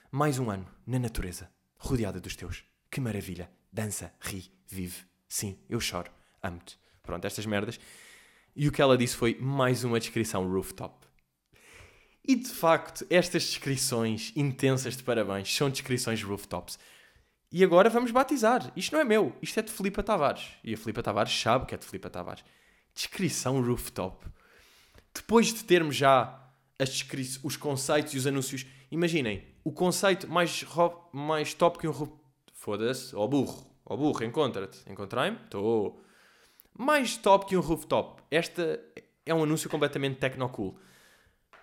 mais 0.10 0.40
um 0.40 0.50
ano 0.50 0.66
na 0.88 1.00
natureza, 1.00 1.52
rodeada 1.78 2.22
dos 2.22 2.38
teus. 2.38 2.64
Que 2.90 3.02
maravilha. 3.02 3.52
Dança, 3.74 4.14
ri, 4.22 4.50
vive. 4.66 5.04
Sim, 5.28 5.60
eu 5.68 5.82
choro. 5.82 6.10
Amo-te. 6.42 6.80
Pronto, 7.04 7.26
estas 7.26 7.46
merdas. 7.46 7.80
E 8.56 8.68
o 8.68 8.72
que 8.72 8.82
ela 8.82 8.98
disse 8.98 9.16
foi 9.16 9.38
mais 9.40 9.84
uma 9.84 10.00
descrição 10.00 10.50
rooftop. 10.50 11.08
E 12.28 12.36
de 12.36 12.50
facto, 12.50 13.06
estas 13.10 13.44
descrições 13.44 14.32
intensas 14.36 14.96
de 14.96 15.04
parabéns 15.04 15.54
são 15.54 15.70
descrições 15.70 16.22
rooftops. 16.22 16.78
E 17.52 17.64
agora 17.64 17.90
vamos 17.90 18.12
batizar. 18.12 18.72
Isto 18.76 18.94
não 18.94 19.00
é 19.00 19.04
meu, 19.04 19.36
isto 19.42 19.60
é 19.60 19.64
de 19.64 19.72
Filipa 19.72 20.04
Tavares. 20.04 20.50
E 20.64 20.74
a 20.74 20.78
Filipa 20.78 21.02
Tavares 21.02 21.34
sabe 21.34 21.66
que 21.66 21.74
é 21.74 21.78
de 21.78 21.86
Filipa 21.86 22.10
Tavares. 22.10 22.44
Descrição 22.94 23.62
rooftop. 23.62 24.28
Depois 25.14 25.54
de 25.54 25.64
termos 25.64 25.96
já 25.96 26.52
os 27.44 27.58
conceitos 27.58 28.14
e 28.14 28.18
os 28.18 28.28
anúncios, 28.28 28.66
imaginem, 28.92 29.44
o 29.64 29.72
conceito 29.72 30.28
mais, 30.28 30.64
mais 31.12 31.54
top 31.54 31.80
que 31.80 31.88
um 31.88 31.92
rooftop 31.92 32.20
Foda-se, 32.60 33.16
ó 33.16 33.26
burro, 33.26 33.66
ó 33.86 33.96
burro, 33.96 34.22
encontra-te. 34.26 34.80
Encontrei-me? 34.92 35.38
Estou. 35.46 36.04
Mais 36.80 37.18
top 37.18 37.46
que 37.46 37.58
um 37.58 37.60
rooftop. 37.60 38.24
Esta 38.32 38.80
é 39.26 39.34
um 39.34 39.44
anúncio 39.44 39.70
completamente 39.70 40.18
tecnocool. 40.18 40.80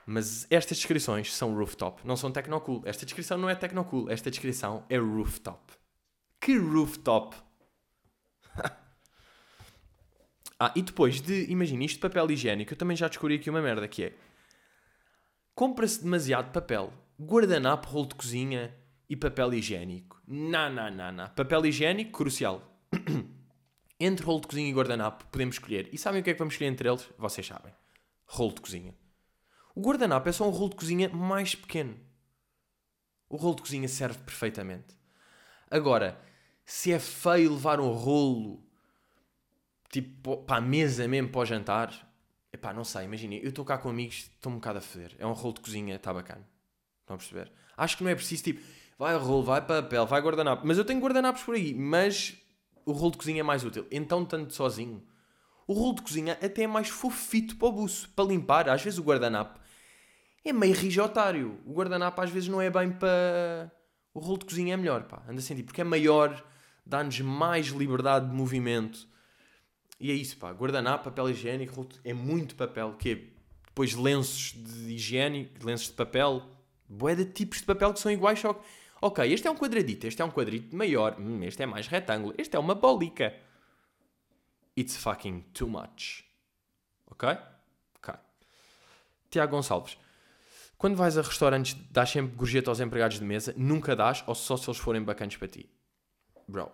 Mas 0.04 0.46
estas 0.50 0.76
descrições 0.76 1.34
são 1.34 1.56
rooftop, 1.56 2.06
não 2.06 2.16
são 2.16 2.30
tecnocool. 2.30 2.82
Esta 2.84 3.06
descrição 3.06 3.38
não 3.38 3.48
é 3.48 3.54
tecnocool, 3.54 4.10
esta 4.10 4.30
descrição 4.30 4.84
é 4.90 4.98
rooftop. 4.98 5.72
Que 6.38 6.58
rooftop? 6.58 7.34
ah, 10.60 10.72
e 10.76 10.82
depois 10.82 11.22
de, 11.22 11.50
imagina, 11.50 11.82
isto 11.84 11.94
de 11.94 12.02
papel 12.02 12.30
higiênico, 12.30 12.74
eu 12.74 12.76
também 12.76 12.96
já 12.96 13.08
descobri 13.08 13.36
aqui 13.36 13.48
uma 13.48 13.62
merda 13.62 13.88
que 13.88 14.04
é 14.04 14.12
compra-se 15.54 16.04
demasiado 16.04 16.52
papel, 16.52 16.92
guardanapo, 17.18 17.88
rolo 17.88 18.08
de 18.08 18.16
cozinha 18.16 18.76
e 19.08 19.16
papel 19.16 19.54
higiênico 19.54 20.16
não, 20.26 20.72
não, 20.72 20.90
não, 20.90 21.12
não. 21.12 21.28
Papel 21.28 21.66
higiênico, 21.66 22.10
crucial. 22.10 22.60
entre 23.98 24.24
rolo 24.24 24.40
de 24.40 24.46
cozinha 24.48 24.68
e 24.68 24.72
guardanapo, 24.72 25.24
podemos 25.26 25.56
escolher. 25.56 25.88
E 25.92 25.98
sabem 25.98 26.20
o 26.20 26.24
que 26.24 26.30
é 26.30 26.32
que 26.32 26.38
vamos 26.38 26.54
escolher 26.54 26.70
entre 26.70 26.88
eles? 26.88 27.08
Vocês 27.18 27.46
sabem. 27.46 27.72
Rolo 28.26 28.54
de 28.54 28.60
cozinha. 28.60 28.94
O 29.74 29.80
guardanapo 29.80 30.28
é 30.28 30.32
só 30.32 30.46
um 30.46 30.50
rolo 30.50 30.70
de 30.70 30.76
cozinha 30.76 31.08
mais 31.08 31.54
pequeno. 31.54 31.96
O 33.28 33.36
rolo 33.36 33.56
de 33.56 33.62
cozinha 33.62 33.88
serve 33.88 34.18
perfeitamente. 34.20 34.96
Agora, 35.70 36.20
se 36.64 36.92
é 36.92 36.98
feio 36.98 37.52
levar 37.52 37.80
um 37.80 37.90
rolo 37.90 38.62
tipo 39.90 40.38
para 40.38 40.56
a 40.56 40.60
mesa 40.60 41.08
mesmo 41.08 41.30
para 41.30 41.40
o 41.40 41.44
jantar, 41.44 42.12
epá, 42.52 42.72
não 42.72 42.84
sei, 42.84 43.04
imaginem, 43.04 43.40
eu 43.42 43.48
estou 43.48 43.64
cá 43.64 43.78
com 43.78 43.88
amigos, 43.88 44.30
estou 44.34 44.52
um 44.52 44.56
bocado 44.56 44.78
a 44.78 44.82
foder. 44.82 45.14
É 45.18 45.26
um 45.26 45.32
rolo 45.32 45.54
de 45.54 45.60
cozinha, 45.60 45.96
está 45.96 46.12
bacana. 46.12 46.46
Estão 47.00 47.14
a 47.14 47.18
perceber? 47.18 47.52
Acho 47.76 47.96
que 47.96 48.04
não 48.04 48.10
é 48.10 48.14
preciso 48.14 48.44
tipo 48.44 48.60
vai 48.98 49.16
rolo, 49.16 49.42
vai 49.42 49.60
papel, 49.60 50.06
vai 50.06 50.20
guardanapo. 50.20 50.66
Mas 50.66 50.78
eu 50.78 50.84
tenho 50.84 51.00
guardanapos 51.00 51.42
por 51.42 51.54
aí, 51.54 51.74
mas 51.74 52.36
o 52.86 52.92
rolo 52.92 53.10
de 53.10 53.18
cozinha 53.18 53.40
é 53.40 53.42
mais 53.42 53.64
útil. 53.64 53.84
Então, 53.90 54.24
tanto 54.24 54.54
sozinho. 54.54 55.02
O 55.66 55.72
rolo 55.74 55.96
de 55.96 56.02
cozinha 56.02 56.38
até 56.40 56.62
é 56.62 56.66
mais 56.68 56.88
fofito 56.88 57.56
para 57.56 57.66
o 57.66 57.72
buço, 57.72 58.08
para 58.10 58.24
limpar. 58.24 58.68
Às 58.68 58.82
vezes 58.82 58.98
o 59.00 59.02
guardanapo 59.02 59.58
é 60.44 60.52
meio 60.52 60.74
rijotário. 60.74 61.58
O 61.66 61.72
guardanapo 61.72 62.20
às 62.22 62.30
vezes 62.30 62.48
não 62.48 62.62
é 62.62 62.70
bem 62.70 62.92
para... 62.92 63.72
O 64.14 64.20
rolo 64.20 64.38
de 64.38 64.46
cozinha 64.46 64.74
é 64.74 64.76
melhor, 64.76 65.02
pá. 65.02 65.22
Anda 65.28 65.40
a 65.40 65.42
sentir. 65.42 65.64
Porque 65.64 65.80
é 65.80 65.84
maior, 65.84 66.42
dá-nos 66.86 67.20
mais 67.20 67.66
liberdade 67.66 68.30
de 68.30 68.34
movimento. 68.34 69.06
E 69.98 70.10
é 70.12 70.14
isso, 70.14 70.36
pá. 70.36 70.52
Guardanapo, 70.52 71.04
papel 71.04 71.28
higiênico, 71.28 71.88
é 72.04 72.14
muito 72.14 72.54
papel. 72.54 72.94
Que 72.96 73.10
é 73.10 73.14
depois 73.66 73.94
lenços 73.94 74.54
de 74.56 74.94
higiene, 74.94 75.52
lenços 75.60 75.88
de 75.88 75.94
papel. 75.94 76.42
Boé 76.88 77.16
de 77.16 77.24
tipos 77.24 77.58
de 77.58 77.64
papel 77.64 77.92
que 77.92 77.98
são 77.98 78.12
iguais, 78.12 78.38
só 78.38 78.54
que 78.54 78.64
Ok, 79.06 79.32
este 79.32 79.46
é 79.46 79.50
um 79.52 79.54
quadradito, 79.54 80.04
este 80.08 80.20
é 80.20 80.24
um 80.24 80.32
quadrito 80.32 80.74
maior, 80.74 81.14
hum, 81.16 81.40
este 81.44 81.62
é 81.62 81.66
mais 81.66 81.86
retângulo, 81.86 82.34
este 82.36 82.56
é 82.56 82.58
uma 82.58 82.74
bolica. 82.74 83.32
It's 84.76 84.96
fucking 84.96 85.42
too 85.54 85.68
much. 85.68 86.24
Ok? 87.06 87.28
Ok. 87.98 88.14
Tiago 89.30 89.52
Gonçalves. 89.52 89.96
Quando 90.76 90.96
vais 90.96 91.16
a 91.16 91.22
restaurantes, 91.22 91.74
dás 91.88 92.10
sempre 92.10 92.34
gorjeta 92.34 92.68
aos 92.68 92.80
empregados 92.80 93.20
de 93.20 93.24
mesa? 93.24 93.54
Nunca 93.56 93.94
dás 93.94 94.24
ou 94.26 94.34
só 94.34 94.56
se 94.56 94.68
eles 94.68 94.80
forem 94.80 95.04
bacanas 95.04 95.36
para 95.36 95.46
ti? 95.46 95.70
Bro, 96.48 96.72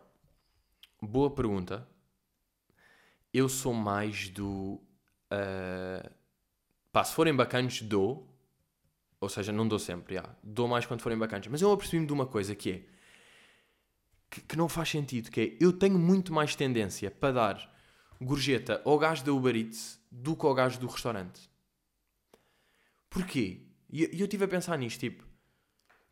boa 1.03 1.31
pergunta. 1.35 1.87
Eu 3.31 3.47
sou 3.47 3.75
mais 3.75 4.31
do. 4.31 4.81
Uh, 5.31 6.11
pá, 6.90 7.05
se 7.05 7.12
forem 7.12 7.37
bacanas, 7.37 7.83
dou. 7.83 8.32
Ou 9.22 9.28
seja, 9.28 9.52
não 9.52 9.68
dou 9.68 9.78
sempre, 9.78 10.16
yeah. 10.16 10.35
dou 10.42 10.66
mais 10.66 10.85
quando 10.85 11.00
forem 11.00 11.16
bacanas. 11.16 11.46
Mas 11.46 11.62
eu 11.62 11.70
apercebi-me 11.70 12.08
de 12.08 12.12
uma 12.12 12.26
coisa 12.26 12.56
que 12.56 12.70
é. 12.72 12.82
Que, 14.28 14.40
que, 14.40 14.56
não 14.56 14.68
faz 14.68 14.88
sentido, 14.88 15.30
que 15.30 15.40
é. 15.40 15.56
Eu 15.61 15.72
tenho 15.72 15.96
muito 15.96 16.32
mais 16.32 16.56
tendência 16.56 17.08
para 17.08 17.32
dar 17.32 17.74
gorjeta 18.20 18.82
ao 18.85 18.98
gajo 18.98 19.24
da 19.24 19.32
Uber 19.32 19.54
Eats 19.54 20.00
do 20.11 20.35
que 20.35 20.44
ao 20.44 20.52
gajo 20.52 20.80
do 20.80 20.88
restaurante. 20.88 21.48
Porquê? 23.08 23.61
E 23.92 24.02
eu 24.02 24.24
estive 24.24 24.44
a 24.44 24.48
pensar 24.48 24.76
nisto, 24.76 24.98
tipo, 24.98 25.24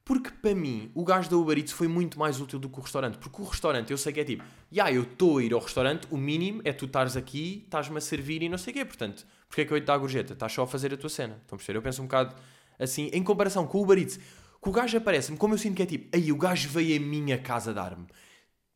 porque 0.04 0.30
para 0.30 0.54
mim 0.54 0.92
o 0.94 1.04
gajo 1.04 1.28
da 1.28 1.36
Uber 1.36 1.58
Eats 1.58 1.72
foi 1.72 1.88
muito 1.88 2.16
mais 2.16 2.40
útil 2.40 2.60
do 2.60 2.68
que 2.68 2.78
o 2.78 2.82
restaurante. 2.82 3.18
Porque 3.18 3.42
o 3.42 3.44
restaurante 3.44 3.90
eu 3.90 3.98
sei 3.98 4.12
que 4.12 4.20
é 4.20 4.24
tipo, 4.24 4.44
já 4.70 4.86
yeah, 4.86 4.96
eu 4.96 5.02
estou 5.02 5.38
a 5.38 5.42
ir 5.42 5.52
ao 5.52 5.60
restaurante, 5.60 6.06
o 6.12 6.16
mínimo 6.16 6.60
é 6.64 6.72
tu 6.72 6.84
estares 6.84 7.16
aqui, 7.16 7.62
estás-me 7.64 7.98
a 7.98 8.00
servir 8.00 8.40
e 8.42 8.48
não 8.48 8.58
sei 8.58 8.70
o 8.72 8.74
quê. 8.74 8.84
Portanto, 8.84 9.26
porque 9.48 9.62
é 9.62 9.64
que 9.64 9.72
eu 9.72 9.76
ia 9.76 9.80
te 9.80 9.86
dar 9.86 9.94
a 9.94 9.98
gorjeta? 9.98 10.32
Estás 10.32 10.52
só 10.52 10.62
a 10.62 10.66
fazer 10.68 10.94
a 10.94 10.96
tua 10.96 11.10
cena. 11.10 11.40
Estão 11.42 11.56
a 11.56 11.58
perceber? 11.58 11.78
Eu 11.78 11.82
penso 11.82 12.02
um 12.02 12.04
bocado 12.04 12.36
assim, 12.80 13.10
em 13.12 13.22
comparação 13.22 13.66
com 13.66 13.78
o 13.78 13.82
Uber 13.82 13.98
Eats, 13.98 14.16
que 14.16 14.68
o 14.68 14.72
gajo 14.72 14.96
aparece-me, 14.96 15.38
como 15.38 15.54
eu 15.54 15.58
sinto 15.58 15.76
que 15.76 15.82
é 15.82 15.86
tipo, 15.86 16.16
aí 16.16 16.32
o 16.32 16.36
gajo 16.36 16.68
veio 16.68 17.00
à 17.00 17.04
minha 17.04 17.38
casa 17.38 17.72
dar-me. 17.72 18.06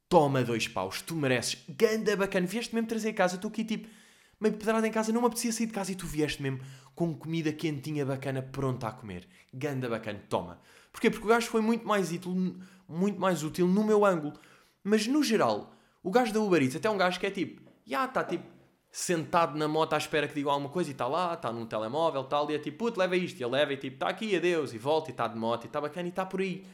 Toma 0.09 0.45
dois 0.45 0.69
paus, 0.69 1.03
tu 1.03 1.17
mereces. 1.17 1.65
Ganda 1.69 2.17
bacana, 2.17 2.47
vieste 2.47 2.75
mesmo 2.75 2.89
trazer 2.89 3.09
a 3.11 3.15
casa, 3.15 3.35
estou 3.35 3.49
aqui 3.49 3.65
tipo 3.65 3.89
meio 4.41 4.57
pedrada 4.57 4.87
em 4.87 4.91
casa, 4.91 5.13
não 5.13 5.23
me 5.23 5.27
apetecia 5.27 5.53
sair 5.53 5.67
de 5.67 5.73
casa 5.73 5.93
e 5.93 5.95
tu 5.95 6.07
vieste 6.07 6.43
mesmo 6.43 6.61
com 6.95 7.15
comida 7.15 7.53
quentinha 7.53 8.05
bacana 8.05 8.43
pronta 8.43 8.89
a 8.89 8.93
comer. 8.93 9.27
Ganda 9.53 9.89
bacana, 9.89 10.23
toma. 10.29 10.61
Porquê? 10.93 11.11
Porque 11.11 11.25
o 11.25 11.29
gajo 11.29 11.49
foi 11.49 11.61
muito 11.61 11.87
mais 11.87 12.13
útil, 12.13 12.57
muito 12.89 13.21
mais 13.21 13.43
útil 13.43 13.67
no 13.67 13.83
meu 13.83 14.05
ângulo. 14.05 14.35
Mas 14.83 15.07
no 15.07 15.23
geral, 15.23 15.75
o 16.03 16.11
gajo 16.11 16.33
da 16.33 16.41
Uber 16.41 16.63
Eats 16.63 16.77
até 16.77 16.89
um 16.91 16.99
gajo 16.99 17.19
que 17.19 17.27
é 17.27 17.31
tipo, 17.31 17.63
já 17.87 18.05
está 18.05 18.23
tipo 18.23 18.45
sentado 18.97 19.59
na 19.59 19.67
moto 19.67 19.93
à 19.95 19.99
espera 19.99 20.29
que 20.29 20.35
diga 20.35 20.49
alguma 20.51 20.69
coisa 20.69 20.89
e 20.89 20.93
está 20.93 21.09
lá, 21.09 21.35
está 21.35 21.51
num 21.51 21.67
telemóvel 21.67 22.23
tal, 22.23 22.49
e 22.49 22.55
é 22.55 22.61
tipo, 22.61 22.79
puto, 22.79 23.01
leva 23.01 23.17
isto, 23.17 23.41
e 23.41 23.43
ele 23.43 23.51
leva 23.51 23.73
e 23.73 23.77
tipo, 23.77 23.97
está 23.97 24.09
aqui, 24.09 24.37
adeus, 24.37 24.73
e 24.73 24.79
volta, 24.79 25.11
e 25.11 25.13
está 25.13 25.27
de 25.27 25.37
moto, 25.37 25.65
e 25.65 25.67
está 25.67 25.81
bacana, 25.81 26.07
e 26.07 26.11
está 26.11 26.25
por 26.25 26.41
aí. 26.41 26.65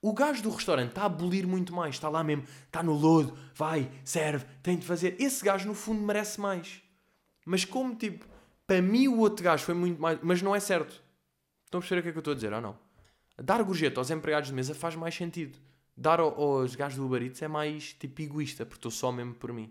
O 0.00 0.14
gajo 0.14 0.42
do 0.42 0.48
restaurante 0.48 0.88
está 0.88 1.02
a 1.02 1.06
abolir 1.06 1.46
muito 1.46 1.74
mais, 1.74 1.94
está 1.94 2.08
lá 2.08 2.24
mesmo, 2.24 2.44
está 2.64 2.82
no 2.82 2.94
lodo, 2.94 3.36
vai, 3.54 3.90
serve, 4.02 4.46
tem 4.62 4.78
de 4.78 4.86
fazer. 4.86 5.14
Esse 5.20 5.44
gajo 5.44 5.68
no 5.68 5.74
fundo 5.74 6.00
merece 6.00 6.40
mais. 6.40 6.82
Mas 7.44 7.66
como 7.66 7.94
tipo, 7.96 8.26
para 8.66 8.80
mim 8.80 9.06
o 9.08 9.18
outro 9.18 9.44
gajo 9.44 9.62
foi 9.62 9.74
muito 9.74 10.00
mais. 10.00 10.18
Mas 10.22 10.40
não 10.40 10.56
é 10.56 10.60
certo. 10.60 11.02
Estão 11.66 11.78
a 11.78 11.82
perceber 11.82 12.00
o 12.00 12.02
que 12.02 12.08
é 12.08 12.12
que 12.12 12.18
eu 12.18 12.20
estou 12.20 12.32
a 12.32 12.34
dizer 12.34 12.52
ou 12.54 12.62
não? 12.62 12.78
Dar 13.36 13.62
gorjeta 13.62 14.00
aos 14.00 14.10
empregados 14.10 14.48
de 14.48 14.54
mesa 14.54 14.74
faz 14.74 14.96
mais 14.96 15.14
sentido. 15.14 15.58
Dar 15.94 16.18
aos 16.18 16.74
gajos 16.74 16.98
do 16.98 17.04
Uber 17.04 17.22
Eats 17.22 17.42
é 17.42 17.48
mais 17.48 17.92
tipo 17.92 18.22
egoísta, 18.22 18.64
porque 18.64 18.78
estou 18.78 18.90
só 18.90 19.12
mesmo 19.12 19.34
por 19.34 19.52
mim. 19.52 19.70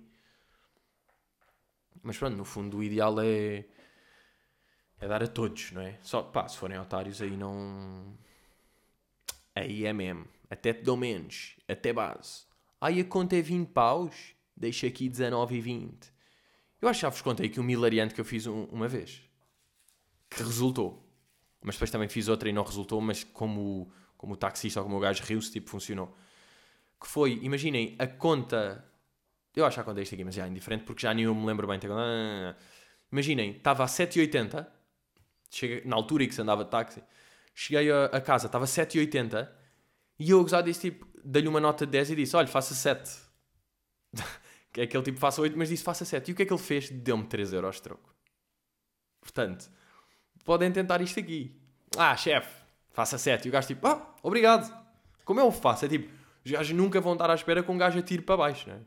Mas 2.04 2.18
pronto, 2.18 2.36
no 2.36 2.46
fundo 2.46 2.78
o 2.78 2.84
ideal 2.84 3.20
é. 3.20 3.66
É 5.00 5.08
dar 5.08 5.24
a 5.24 5.28
todos, 5.28 5.72
não 5.72 5.82
é? 5.82 5.98
Só, 6.02 6.22
pá, 6.22 6.48
se 6.48 6.58
forem 6.58 6.78
otários 6.78 7.22
aí 7.22 7.36
não. 7.36 8.16
Aí 9.56 9.86
é 9.86 9.94
mesmo. 9.94 10.28
Até 10.50 10.74
te 10.74 10.84
dou 10.84 10.96
menos. 10.96 11.56
Até 11.68 11.92
base. 11.92 12.44
Aí 12.80 13.00
a 13.00 13.06
conta 13.06 13.36
é 13.36 13.42
20 13.42 13.70
paus. 13.70 14.36
Deixa 14.56 14.86
aqui 14.88 15.10
19 15.10 15.56
e 15.56 15.62
20. 15.62 16.14
Eu 16.82 16.90
acho 16.90 17.00
que 17.00 17.02
já 17.02 17.10
vos 17.10 17.22
contei 17.22 17.48
aqui 17.48 17.60
um 17.60 17.64
milariante 17.64 18.14
que 18.14 18.22
eu 18.22 18.26
fiz 18.26 18.46
um, 18.48 18.66
uma 18.66 18.88
vez. 18.88 19.22
Que 20.30 20.44
resultou. 20.44 21.08
Mas 21.62 21.76
depois 21.76 21.92
também 21.92 22.10
fiz 22.10 22.28
outra 22.28 22.50
e 22.50 22.54
não 22.54 22.64
resultou, 22.64 23.00
mas 23.02 23.24
como, 23.24 23.92
como 24.18 24.34
o 24.34 24.38
taxista 24.38 24.80
ou 24.80 24.86
como 24.86 24.98
o 24.98 25.00
gajo 25.00 25.24
riu-se, 25.24 25.52
tipo, 25.52 25.70
funcionou. 25.70 26.16
Que 27.00 27.08
foi, 27.08 27.40
imaginem, 27.44 27.96
a 28.00 28.08
conta... 28.08 28.88
Eu 29.56 29.66
acho 29.66 29.76
que 29.76 29.82
já 29.82 29.84
contei 29.84 30.04
isto 30.04 30.16
aqui, 30.16 30.24
mas 30.24 30.36
já 30.36 30.46
é 30.46 30.50
indiferente, 30.50 30.84
porque 30.86 31.02
já 31.02 31.14
nem 31.14 31.26
eu 31.26 31.36
me 31.36 31.46
lembro 31.46 31.68
bem. 31.68 31.80
Imaginem, 33.12 33.52
estava 33.52 33.84
a 33.84 33.88
7,80. 33.88 34.66
Cheguei, 35.50 35.82
na 35.86 35.96
altura 35.96 36.24
em 36.24 36.28
que 36.28 36.36
se 36.36 36.42
andava 36.42 36.64
de 36.64 36.72
táxi. 36.72 37.04
Cheguei 37.54 37.92
a, 37.92 38.06
a 38.06 38.22
casa, 38.22 38.46
estava 38.46 38.64
a 38.64 38.68
7,80. 38.68 39.50
E 40.20 40.30
eu, 40.30 40.40
a 40.40 40.44
gozar, 40.44 40.64
disse, 40.64 40.92
tipo, 40.92 41.06
dei-lhe 41.24 41.48
uma 41.48 41.60
nota 41.60 41.86
de 41.86 41.92
10 41.92 42.12
e 42.12 42.16
disse, 42.16 42.36
olha, 42.36 42.48
faça 42.48 42.74
7. 42.74 43.10
Que 44.74 44.80
é 44.80 44.84
aquele 44.86 45.04
tipo 45.04 45.20
faça 45.20 45.42
8, 45.42 45.58
mas 45.58 45.68
disse 45.68 45.84
faça 45.84 46.06
7. 46.06 46.30
E 46.30 46.32
o 46.32 46.36
que 46.36 46.44
é 46.44 46.46
que 46.46 46.54
ele 46.54 46.62
fez? 46.62 46.90
Deu-me 46.90 47.26
3 47.26 47.52
euros 47.52 47.76
de 47.76 47.82
troco. 47.82 48.16
Portanto, 49.20 49.70
podem 50.46 50.72
tentar 50.72 51.02
isto 51.02 51.20
aqui. 51.20 51.60
Ah, 51.98 52.16
chefe, 52.16 52.50
faça 52.90 53.18
7. 53.18 53.46
E 53.46 53.50
o 53.50 53.52
gajo 53.52 53.68
tipo, 53.68 53.86
ah, 53.86 54.16
obrigado. 54.24 54.74
Como 55.26 55.42
eu 55.42 55.52
faço? 55.52 55.84
É 55.84 55.90
tipo, 55.90 56.10
os 56.46 56.52
gajos 56.52 56.74
nunca 56.74 57.02
vão 57.02 57.14
estar 57.14 57.30
à 57.30 57.36
espera 57.36 57.62
que 57.62 57.70
um 57.70 57.78
gajo 57.78 58.00
atire 58.00 58.22
para 58.22 58.38
baixo, 58.38 58.70
né? 58.70 58.80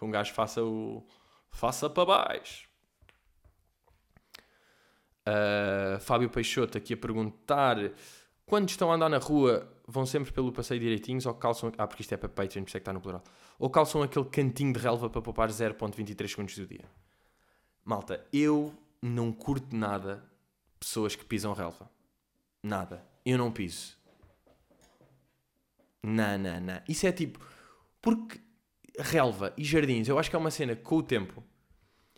Que 0.00 0.06
um 0.06 0.10
gajo 0.10 0.32
faça 0.32 0.64
o. 0.64 1.06
faça 1.50 1.90
para 1.90 2.06
baixo. 2.06 2.66
Uh, 5.28 6.00
Fábio 6.00 6.30
Peixoto 6.30 6.78
aqui 6.78 6.94
a 6.94 6.96
perguntar: 6.96 7.76
quando 8.46 8.70
estão 8.70 8.90
a 8.90 8.94
andar 8.94 9.10
na 9.10 9.18
rua, 9.18 9.70
vão 9.86 10.06
sempre 10.06 10.32
pelo 10.32 10.50
passeio 10.52 10.80
direitinhos 10.80 11.26
ou 11.26 11.34
calçam. 11.34 11.70
Ah, 11.76 11.86
porque 11.86 12.00
isto 12.00 12.14
é 12.14 12.16
para 12.16 12.30
Patreon, 12.30 12.62
por 12.62 12.68
isso 12.70 12.78
é 12.78 12.80
que 12.80 12.82
está 12.82 12.94
no 12.94 13.00
plural. 13.02 13.22
Ou 13.58 13.68
calçam 13.68 14.02
aquele 14.02 14.24
cantinho 14.24 14.72
de 14.72 14.78
relva 14.78 15.10
para 15.10 15.20
poupar 15.20 15.50
0,23 15.50 16.28
segundos 16.28 16.56
do 16.56 16.66
dia. 16.66 16.90
Malta, 17.84 18.26
eu 18.32 18.72
não 19.02 19.30
curto 19.30 19.76
nada 19.76 20.24
pessoas 20.78 21.14
que 21.14 21.26
pisam 21.26 21.52
relva. 21.52 21.90
Nada. 22.62 23.04
Eu 23.22 23.36
não 23.36 23.52
piso. 23.52 23.98
Não, 26.02 26.38
não, 26.38 26.58
não. 26.58 26.80
Isso 26.88 27.06
é 27.06 27.12
tipo. 27.12 27.38
Porque 28.00 28.40
relva 29.00 29.52
e 29.56 29.64
jardins, 29.64 30.08
eu 30.08 30.18
acho 30.18 30.30
que 30.30 30.36
é 30.36 30.38
uma 30.38 30.50
cena 30.50 30.76
que 30.76 30.82
com 30.82 30.96
o 30.96 31.02
tempo. 31.02 31.42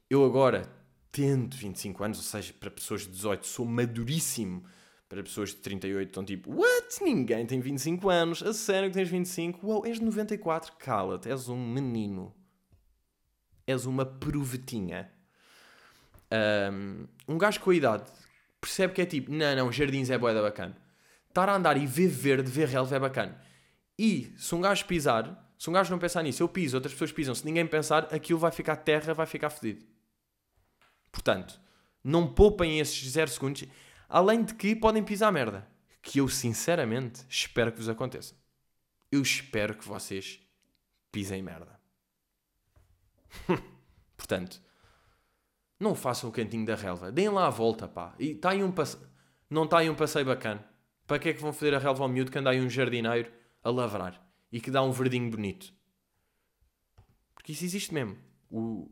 Eu 0.08 0.24
agora, 0.24 0.70
tendo 1.10 1.56
25 1.56 2.04
anos, 2.04 2.18
ou 2.18 2.24
seja, 2.24 2.52
para 2.52 2.70
pessoas 2.70 3.02
de 3.02 3.08
18, 3.08 3.46
sou 3.46 3.64
maduríssimo 3.64 4.64
para 5.12 5.22
pessoas 5.22 5.50
de 5.50 5.56
38 5.56 6.08
estão 6.08 6.24
tipo, 6.24 6.50
what? 6.50 7.04
Ninguém 7.04 7.44
tem 7.44 7.60
25 7.60 8.08
anos. 8.08 8.42
A 8.42 8.54
sério 8.54 8.88
que 8.88 8.94
tens 8.94 9.10
25? 9.10 9.66
Uau, 9.66 9.84
és 9.84 9.98
de 9.98 10.04
94. 10.06 10.72
Cala-te, 10.78 11.28
és 11.28 11.50
um 11.50 11.70
menino. 11.70 12.34
És 13.66 13.84
uma 13.84 14.06
provetinha. 14.06 15.12
Um, 16.32 17.06
um 17.28 17.36
gajo 17.36 17.60
com 17.60 17.68
a 17.68 17.74
idade 17.74 18.10
percebe 18.58 18.94
que 18.94 19.02
é 19.02 19.04
tipo, 19.04 19.30
não, 19.30 19.54
não, 19.54 19.70
jardins 19.70 20.08
é 20.08 20.16
boeda 20.16 20.40
bacana. 20.40 20.74
Estar 21.28 21.46
a 21.46 21.56
andar 21.56 21.76
e 21.76 21.84
ver 21.84 22.08
verde, 22.08 22.50
ver 22.50 22.68
relva 22.68 22.96
é 22.96 22.98
bacana. 22.98 23.38
E 23.98 24.32
se 24.38 24.54
um 24.54 24.62
gajo 24.62 24.86
pisar, 24.86 25.51
se 25.62 25.70
um 25.70 25.72
gajo 25.72 25.92
não 25.92 25.98
pensar 26.00 26.24
nisso, 26.24 26.42
eu 26.42 26.48
piso, 26.48 26.76
outras 26.76 26.92
pessoas 26.92 27.12
pisam, 27.12 27.36
se 27.36 27.44
ninguém 27.44 27.64
pensar, 27.64 28.12
aquilo 28.12 28.36
vai 28.36 28.50
ficar 28.50 28.74
terra, 28.74 29.14
vai 29.14 29.26
ficar 29.26 29.48
fedido. 29.48 29.86
Portanto, 31.12 31.60
não 32.02 32.26
poupem 32.26 32.80
esses 32.80 33.08
0 33.08 33.30
segundos. 33.30 33.62
Além 34.08 34.42
de 34.42 34.54
que 34.54 34.74
podem 34.74 35.04
pisar 35.04 35.30
merda. 35.30 35.70
Que 36.02 36.18
eu 36.18 36.28
sinceramente 36.28 37.24
espero 37.28 37.70
que 37.70 37.78
vos 37.78 37.88
aconteça. 37.88 38.34
Eu 39.08 39.22
espero 39.22 39.76
que 39.76 39.86
vocês 39.86 40.40
pisem 41.12 41.40
merda. 41.40 41.78
Portanto, 44.18 44.60
não 45.78 45.94
façam 45.94 46.28
o 46.28 46.32
cantinho 46.32 46.66
da 46.66 46.74
relva. 46.74 47.12
Deem 47.12 47.28
lá 47.28 47.46
a 47.46 47.50
volta, 47.50 47.86
pá. 47.86 48.16
E 48.18 48.34
tá 48.34 48.50
aí 48.50 48.64
um 48.64 48.72
passe... 48.72 48.98
Não 49.48 49.62
está 49.62 49.78
aí 49.78 49.88
um 49.88 49.94
passeio 49.94 50.26
bacana. 50.26 50.68
Para 51.06 51.20
que 51.20 51.28
é 51.28 51.32
que 51.32 51.40
vão 51.40 51.52
fazer 51.52 51.72
a 51.72 51.78
relva 51.78 52.02
ao 52.02 52.08
miúdo 52.08 52.32
que 52.32 52.38
anda 52.40 52.50
aí 52.50 52.60
um 52.60 52.68
jardineiro 52.68 53.32
a 53.62 53.70
lavrar 53.70 54.31
e 54.52 54.60
que 54.60 54.70
dá 54.70 54.82
um 54.82 54.92
verdinho 54.92 55.30
bonito? 55.30 55.72
Porque 57.34 57.52
isso 57.52 57.64
existe 57.64 57.92
mesmo. 57.92 58.16
O... 58.50 58.88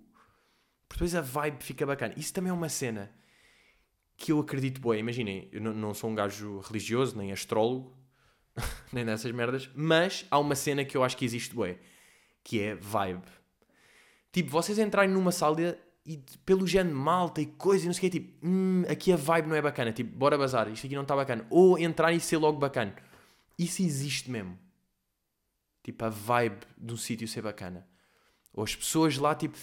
Depois 0.90 1.14
a 1.14 1.20
vibe 1.20 1.62
fica 1.62 1.86
bacana. 1.86 2.14
Isso 2.16 2.32
também 2.32 2.50
é 2.50 2.52
uma 2.52 2.68
cena 2.68 3.14
que 4.16 4.32
eu 4.32 4.40
acredito 4.40 4.80
boa. 4.80 4.96
Imaginem, 4.96 5.48
eu 5.52 5.60
não, 5.60 5.94
sou 5.94 6.10
um 6.10 6.14
gajo 6.14 6.58
religioso, 6.60 7.16
nem 7.16 7.30
astrólogo, 7.30 7.96
nem 8.92 9.04
nessas 9.04 9.30
merdas, 9.32 9.70
mas 9.74 10.26
há 10.30 10.38
uma 10.38 10.54
cena 10.54 10.84
que 10.84 10.96
eu 10.96 11.04
acho 11.04 11.16
que 11.16 11.24
existe 11.24 11.54
boa, 11.54 11.76
que 12.42 12.60
é 12.60 12.74
vibe. 12.74 13.22
Tipo, 14.32 14.50
vocês 14.50 14.78
entrarem 14.78 15.10
numa 15.10 15.32
sala 15.32 15.78
e 16.04 16.16
pelo 16.44 16.66
género 16.66 16.96
malta 16.96 17.40
e 17.40 17.46
coisa 17.46 17.84
e 17.84 17.86
não 17.86 17.94
sei 17.94 18.08
o 18.08 18.10
que, 18.10 18.18
tipo, 18.20 18.46
hum, 18.46 18.84
aqui 18.88 19.12
a 19.12 19.16
vibe 19.16 19.48
não 19.48 19.56
é 19.56 19.62
bacana, 19.62 19.92
tipo, 19.92 20.16
bora 20.16 20.36
bazar, 20.36 20.68
isto 20.68 20.86
aqui 20.86 20.94
não 20.94 21.02
está 21.02 21.14
bacana. 21.14 21.46
Ou 21.50 21.78
entrar 21.78 22.12
e 22.12 22.20
ser 22.20 22.36
logo 22.36 22.58
bacana. 22.58 22.94
Isso 23.58 23.82
existe 23.82 24.30
mesmo. 24.30 24.58
Tipo, 25.82 26.04
a 26.04 26.08
vibe 26.08 26.66
de 26.76 26.92
um 26.92 26.96
sítio 26.96 27.26
ser 27.26 27.42
bacana. 27.42 27.86
Ou 28.52 28.64
as 28.64 28.74
pessoas 28.74 29.16
lá, 29.16 29.34
tipo 29.34 29.56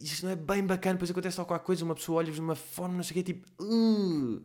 isto 0.00 0.24
não 0.24 0.32
é 0.32 0.36
bem 0.36 0.66
bacana, 0.66 0.94
depois 0.94 1.10
acontece 1.10 1.36
qualquer 1.36 1.64
coisa, 1.64 1.84
uma 1.84 1.94
pessoa 1.94 2.18
olha-vos 2.18 2.34
de 2.34 2.40
uma 2.40 2.56
forma, 2.56 2.96
não 2.96 3.02
sei 3.04 3.12
o 3.12 3.14
quê, 3.14 3.22
tipo, 3.22 3.46
uh, 3.62 4.42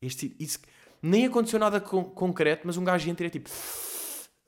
este, 0.00 0.36
isso, 0.38 0.60
nem 1.02 1.26
aconteceu 1.26 1.58
nada 1.58 1.80
com, 1.80 2.04
concreto, 2.04 2.62
mas 2.64 2.76
um 2.76 2.84
gajo 2.84 3.10
entra 3.10 3.26
e 3.26 3.28
é 3.28 3.30
tipo, 3.30 3.50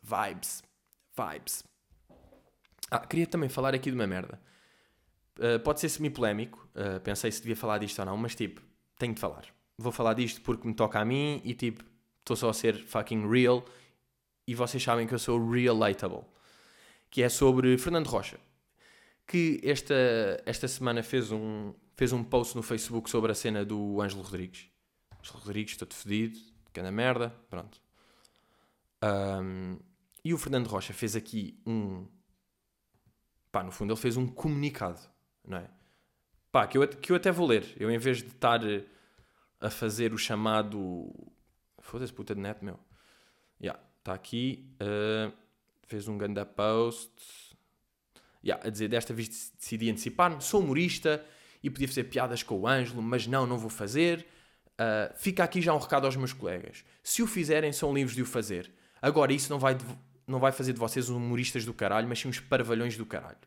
vibes, 0.02 0.62
vibes. 1.16 1.64
Ah, 2.90 3.00
queria 3.00 3.26
também 3.26 3.48
falar 3.48 3.74
aqui 3.74 3.90
de 3.90 3.96
uma 3.96 4.06
merda. 4.06 4.40
Uh, 5.38 5.58
pode 5.60 5.80
ser 5.80 5.88
semi-polémico, 5.88 6.68
uh, 6.76 7.00
pensei 7.00 7.32
se 7.32 7.40
devia 7.40 7.56
falar 7.56 7.78
disto 7.78 7.98
ou 7.98 8.04
não, 8.04 8.16
mas 8.16 8.34
tipo, 8.34 8.62
tenho 8.98 9.14
de 9.14 9.20
falar. 9.20 9.46
vou 9.78 9.90
falar 9.90 10.14
disto 10.14 10.42
porque 10.42 10.68
me 10.68 10.74
toca 10.74 11.00
a 11.00 11.04
mim 11.04 11.40
e 11.42 11.54
tipo, 11.54 11.82
estou 12.20 12.36
só 12.36 12.50
a 12.50 12.54
ser 12.54 12.76
fucking 12.84 13.28
real 13.28 13.64
e 14.46 14.54
vocês 14.54 14.82
sabem 14.82 15.06
que 15.06 15.14
eu 15.14 15.18
sou 15.18 15.50
relatable. 15.50 16.24
Que 17.10 17.22
é 17.22 17.28
sobre 17.28 17.76
Fernando 17.78 18.06
Rocha. 18.06 18.38
Que 19.26 19.60
esta, 19.62 19.94
esta 20.46 20.66
semana 20.66 21.02
fez 21.02 21.30
um, 21.30 21.74
fez 21.94 22.12
um 22.12 22.24
post 22.24 22.56
no 22.56 22.62
Facebook 22.62 23.10
sobre 23.10 23.32
a 23.32 23.34
cena 23.34 23.64
do 23.64 24.00
Ângelo 24.00 24.22
Rodrigues. 24.22 24.68
Ângelo 25.20 25.38
Rodrigues, 25.38 25.76
todo 25.76 25.94
fedido, 25.94 26.38
que 26.72 26.82
merda, 26.90 27.34
pronto. 27.48 27.80
Um, 29.02 29.78
e 30.24 30.32
o 30.32 30.38
Fernando 30.38 30.68
Rocha 30.68 30.92
fez 30.92 31.16
aqui 31.16 31.60
um. 31.66 32.06
Pá, 33.50 33.62
no 33.62 33.70
fundo 33.70 33.92
ele 33.92 34.00
fez 34.00 34.16
um 34.16 34.26
comunicado, 34.26 35.00
não 35.44 35.58
é? 35.58 35.68
Pá, 36.50 36.66
que 36.66 36.78
eu, 36.78 36.88
que 36.88 37.12
eu 37.12 37.16
até 37.16 37.30
vou 37.30 37.46
ler. 37.46 37.74
Eu, 37.76 37.90
em 37.90 37.98
vez 37.98 38.18
de 38.18 38.28
estar 38.28 38.60
a 39.60 39.70
fazer 39.70 40.12
o 40.12 40.18
chamado. 40.18 41.12
Foda-se, 41.80 42.12
puta 42.12 42.34
de 42.34 42.40
net, 42.40 42.64
meu. 42.64 42.78
Está 44.02 44.14
aqui. 44.14 44.68
Uh, 44.80 45.32
fez 45.86 46.08
um 46.08 46.18
grande 46.18 46.44
post. 46.44 47.10
Yeah, 48.44 48.66
a 48.66 48.70
dizer, 48.70 48.88
desta 48.88 49.14
vez 49.14 49.52
decidi 49.56 49.88
antecipar-me. 49.90 50.42
Sou 50.42 50.60
humorista 50.60 51.24
e 51.62 51.70
podia 51.70 51.86
fazer 51.86 52.04
piadas 52.04 52.42
com 52.42 52.58
o 52.58 52.66
Ângelo, 52.66 53.00
mas 53.00 53.28
não, 53.28 53.46
não 53.46 53.56
vou 53.56 53.70
fazer. 53.70 54.26
Uh, 54.72 55.16
fica 55.16 55.44
aqui 55.44 55.62
já 55.62 55.72
um 55.72 55.78
recado 55.78 56.06
aos 56.06 56.16
meus 56.16 56.32
colegas. 56.32 56.84
Se 57.04 57.22
o 57.22 57.26
fizerem, 57.28 57.72
são 57.72 57.94
livres 57.94 58.16
de 58.16 58.22
o 58.22 58.26
fazer. 58.26 58.72
Agora, 59.00 59.32
isso 59.32 59.50
não 59.52 59.60
vai, 59.60 59.78
não 60.26 60.40
vai 60.40 60.50
fazer 60.50 60.72
de 60.72 60.80
vocês 60.80 61.08
humoristas 61.08 61.64
do 61.64 61.72
caralho, 61.72 62.08
mas 62.08 62.18
sim 62.18 62.28
uns 62.28 62.40
parvalhões 62.40 62.96
do 62.96 63.06
caralho. 63.06 63.38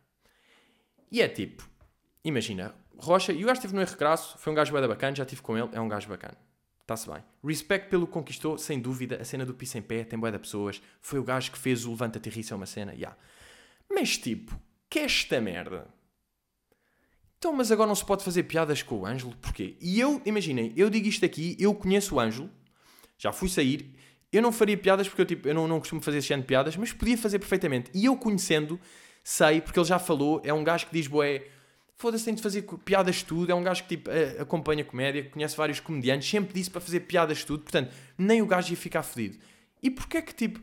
E 1.12 1.22
é 1.22 1.28
tipo, 1.28 1.70
imagina, 2.24 2.74
Rocha, 2.98 3.34
e 3.34 3.44
o 3.44 3.48
gajo 3.48 3.60
esteve 3.60 3.76
no 3.76 3.82
erro 3.82 3.98
crasso, 3.98 4.38
foi 4.38 4.54
um 4.54 4.56
gajo 4.56 4.72
bem 4.72 4.88
bacana, 4.88 5.16
já 5.16 5.24
estive 5.24 5.42
com 5.42 5.58
ele, 5.58 5.70
é 5.74 5.82
um 5.82 5.90
gajo 5.90 6.08
bacana. 6.08 6.38
Está-se 6.86 7.10
bem. 7.10 7.24
Respect 7.44 7.90
pelo 7.90 8.06
que 8.06 8.14
conquistou, 8.14 8.60
sem 8.60 8.80
dúvida. 8.80 9.20
A 9.20 9.26
cena 9.26 9.44
do 9.44 9.56
piso 9.56 9.76
em 9.76 9.82
pé, 9.82 10.04
tem 10.04 10.20
boia 10.20 10.32
de 10.32 10.38
pessoas. 10.38 10.80
Foi 11.02 11.18
o 11.18 11.24
gajo 11.24 11.52
que 11.52 11.58
fez 11.58 11.84
o 11.84 11.90
levanta-te 11.90 12.30
é 12.30 12.56
uma 12.56 12.68
cena. 12.68 12.94
Yeah. 12.94 13.18
Mas 13.90 14.20
tipo, 14.20 14.56
que 14.88 15.00
esta 15.00 15.42
merda? 15.42 15.88
Então, 17.40 17.52
mas 17.54 17.72
agora 17.72 17.88
não 17.88 17.96
se 17.96 18.06
pode 18.06 18.24
fazer 18.24 18.44
piadas 18.44 18.84
com 18.84 19.00
o 19.00 19.06
Ângelo? 19.06 19.36
Porquê? 19.38 19.76
E 19.82 20.00
eu, 20.00 20.22
imaginem, 20.28 20.74
eu 20.76 20.88
digo 20.88 21.08
isto 21.08 21.26
aqui, 21.26 21.58
eu 21.60 21.74
conheço 21.74 22.16
o 22.16 22.20
Ângelo, 22.20 22.52
já 23.18 23.32
fui 23.32 23.50
sair, 23.50 23.96
eu 24.32 24.42
não 24.42 24.52
faria 24.52 24.78
piadas 24.78 25.08
porque 25.08 25.22
eu, 25.22 25.26
tipo, 25.26 25.48
eu 25.48 25.56
não, 25.56 25.68
não 25.68 25.80
costumo 25.80 26.02
fazer 26.02 26.20
esse 26.20 26.28
género 26.28 26.44
de 26.44 26.48
piadas, 26.48 26.78
mas 26.78 26.94
podia 26.94 27.18
fazer 27.18 27.40
perfeitamente. 27.40 27.90
E 27.96 28.06
eu 28.06 28.16
conhecendo, 28.16 28.80
sei, 29.24 29.60
porque 29.60 29.80
ele 29.80 29.88
já 29.88 29.98
falou, 29.98 30.40
é 30.44 30.54
um 30.54 30.64
gajo 30.64 30.86
que 30.86 30.94
diz, 30.94 31.08
boé, 31.08 31.48
foda-se, 31.96 32.26
tem 32.26 32.36
de 32.36 32.42
fazer 32.42 32.64
piadas 32.84 33.24
tudo, 33.24 33.52
é 33.52 33.56
um 33.56 33.64
gajo 33.64 33.84
que 33.84 33.90
tipo, 33.90 34.10
acompanha 34.40 34.84
comédia, 34.84 35.30
conhece 35.30 35.56
vários 35.56 35.80
comediantes, 35.80 36.30
sempre 36.30 36.54
disse 36.54 36.70
para 36.70 36.82
fazer 36.82 37.02
piadas 37.02 37.44
tudo, 37.44 37.64
portanto, 37.64 37.94
nem 38.18 38.42
o 38.42 38.48
gajo 38.48 38.72
ia 38.72 38.78
ficar 38.78 39.04
fodido. 39.04 39.38
E 39.82 39.90
porquê 39.90 40.22
que, 40.22 40.34
tipo, 40.34 40.60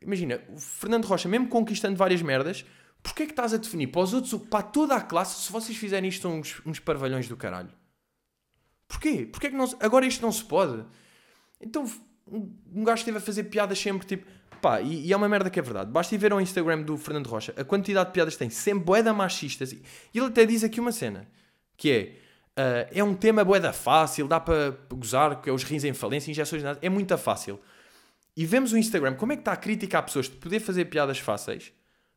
imagina, 0.00 0.42
o 0.48 0.58
Fernando 0.58 1.04
Rocha, 1.04 1.28
mesmo 1.28 1.48
conquistando 1.48 1.96
várias 1.96 2.22
merdas, 2.22 2.64
porquê 3.02 3.24
que 3.26 3.32
estás 3.32 3.54
a 3.54 3.56
definir 3.56 3.88
para 3.88 4.02
os 4.02 4.12
outros, 4.12 4.34
para 4.48 4.62
toda 4.62 4.94
a 4.94 5.00
classe, 5.00 5.42
se 5.42 5.52
vocês 5.52 5.76
fizerem 5.76 6.08
isto, 6.08 6.22
são 6.22 6.38
uns, 6.38 6.60
uns 6.66 6.78
parvalhões 6.78 7.28
do 7.28 7.36
caralho? 7.36 7.70
Porquê? 8.86 9.26
Porquê 9.26 9.50
que 9.50 9.56
não, 9.56 9.66
agora 9.80 10.06
isto 10.06 10.20
não 10.20 10.30
se 10.30 10.44
pode? 10.44 10.84
Então, 11.60 11.90
um 12.26 12.84
gajo 12.84 13.00
esteve 13.00 13.18
a 13.18 13.20
fazer 13.20 13.44
piadas 13.44 13.78
sempre 13.78 14.06
tipo. 14.06 14.26
Pá, 14.62 14.80
e, 14.80 15.08
e, 15.08 15.12
é 15.12 15.16
uma 15.16 15.28
merda 15.28 15.50
que 15.50 15.58
é 15.58 15.62
verdade. 15.62 15.90
Basta 15.90 16.14
ir 16.14 16.18
ver 16.18 16.30
ao 16.30 16.40
Instagram 16.40 16.82
do 16.82 16.96
Fernando 16.96 17.26
Rocha 17.26 17.52
a 17.56 17.64
quantidade 17.64 18.10
de 18.10 18.12
piadas 18.12 18.34
que 18.34 18.38
tem, 18.38 18.48
sempre 18.48 18.84
boeda 18.84 19.12
machistas. 19.12 19.72
E 19.72 19.82
ele 20.14 20.26
até 20.26 20.46
diz 20.46 20.62
aqui 20.62 20.78
uma 20.80 20.92
cena 20.92 21.28
que 21.76 21.90
é. 21.90 22.22
Uh, 22.52 22.84
é 22.92 23.02
um 23.02 23.14
tema 23.14 23.42
boeda 23.42 23.72
fácil, 23.72 24.28
dá 24.28 24.38
para 24.38 24.76
gozar, 24.90 25.40
que 25.40 25.48
é 25.48 25.52
os 25.52 25.64
rins 25.64 25.84
em 25.84 25.94
falência, 25.94 26.30
injeções 26.30 26.62
nada, 26.62 26.78
é 26.82 26.88
muito 26.90 27.16
fácil. 27.16 27.58
E 28.36 28.44
vemos 28.44 28.72
o 28.72 28.78
Instagram, 28.78 29.14
como 29.14 29.32
é 29.32 29.36
que 29.36 29.40
está 29.40 29.52
a 29.52 29.56
crítica 29.56 29.98
a 29.98 30.02
pessoas 30.02 30.26
de 30.26 30.36
poder 30.36 30.60
fazer 30.60 30.84
piadas 30.84 31.18
fáceis 31.18 31.72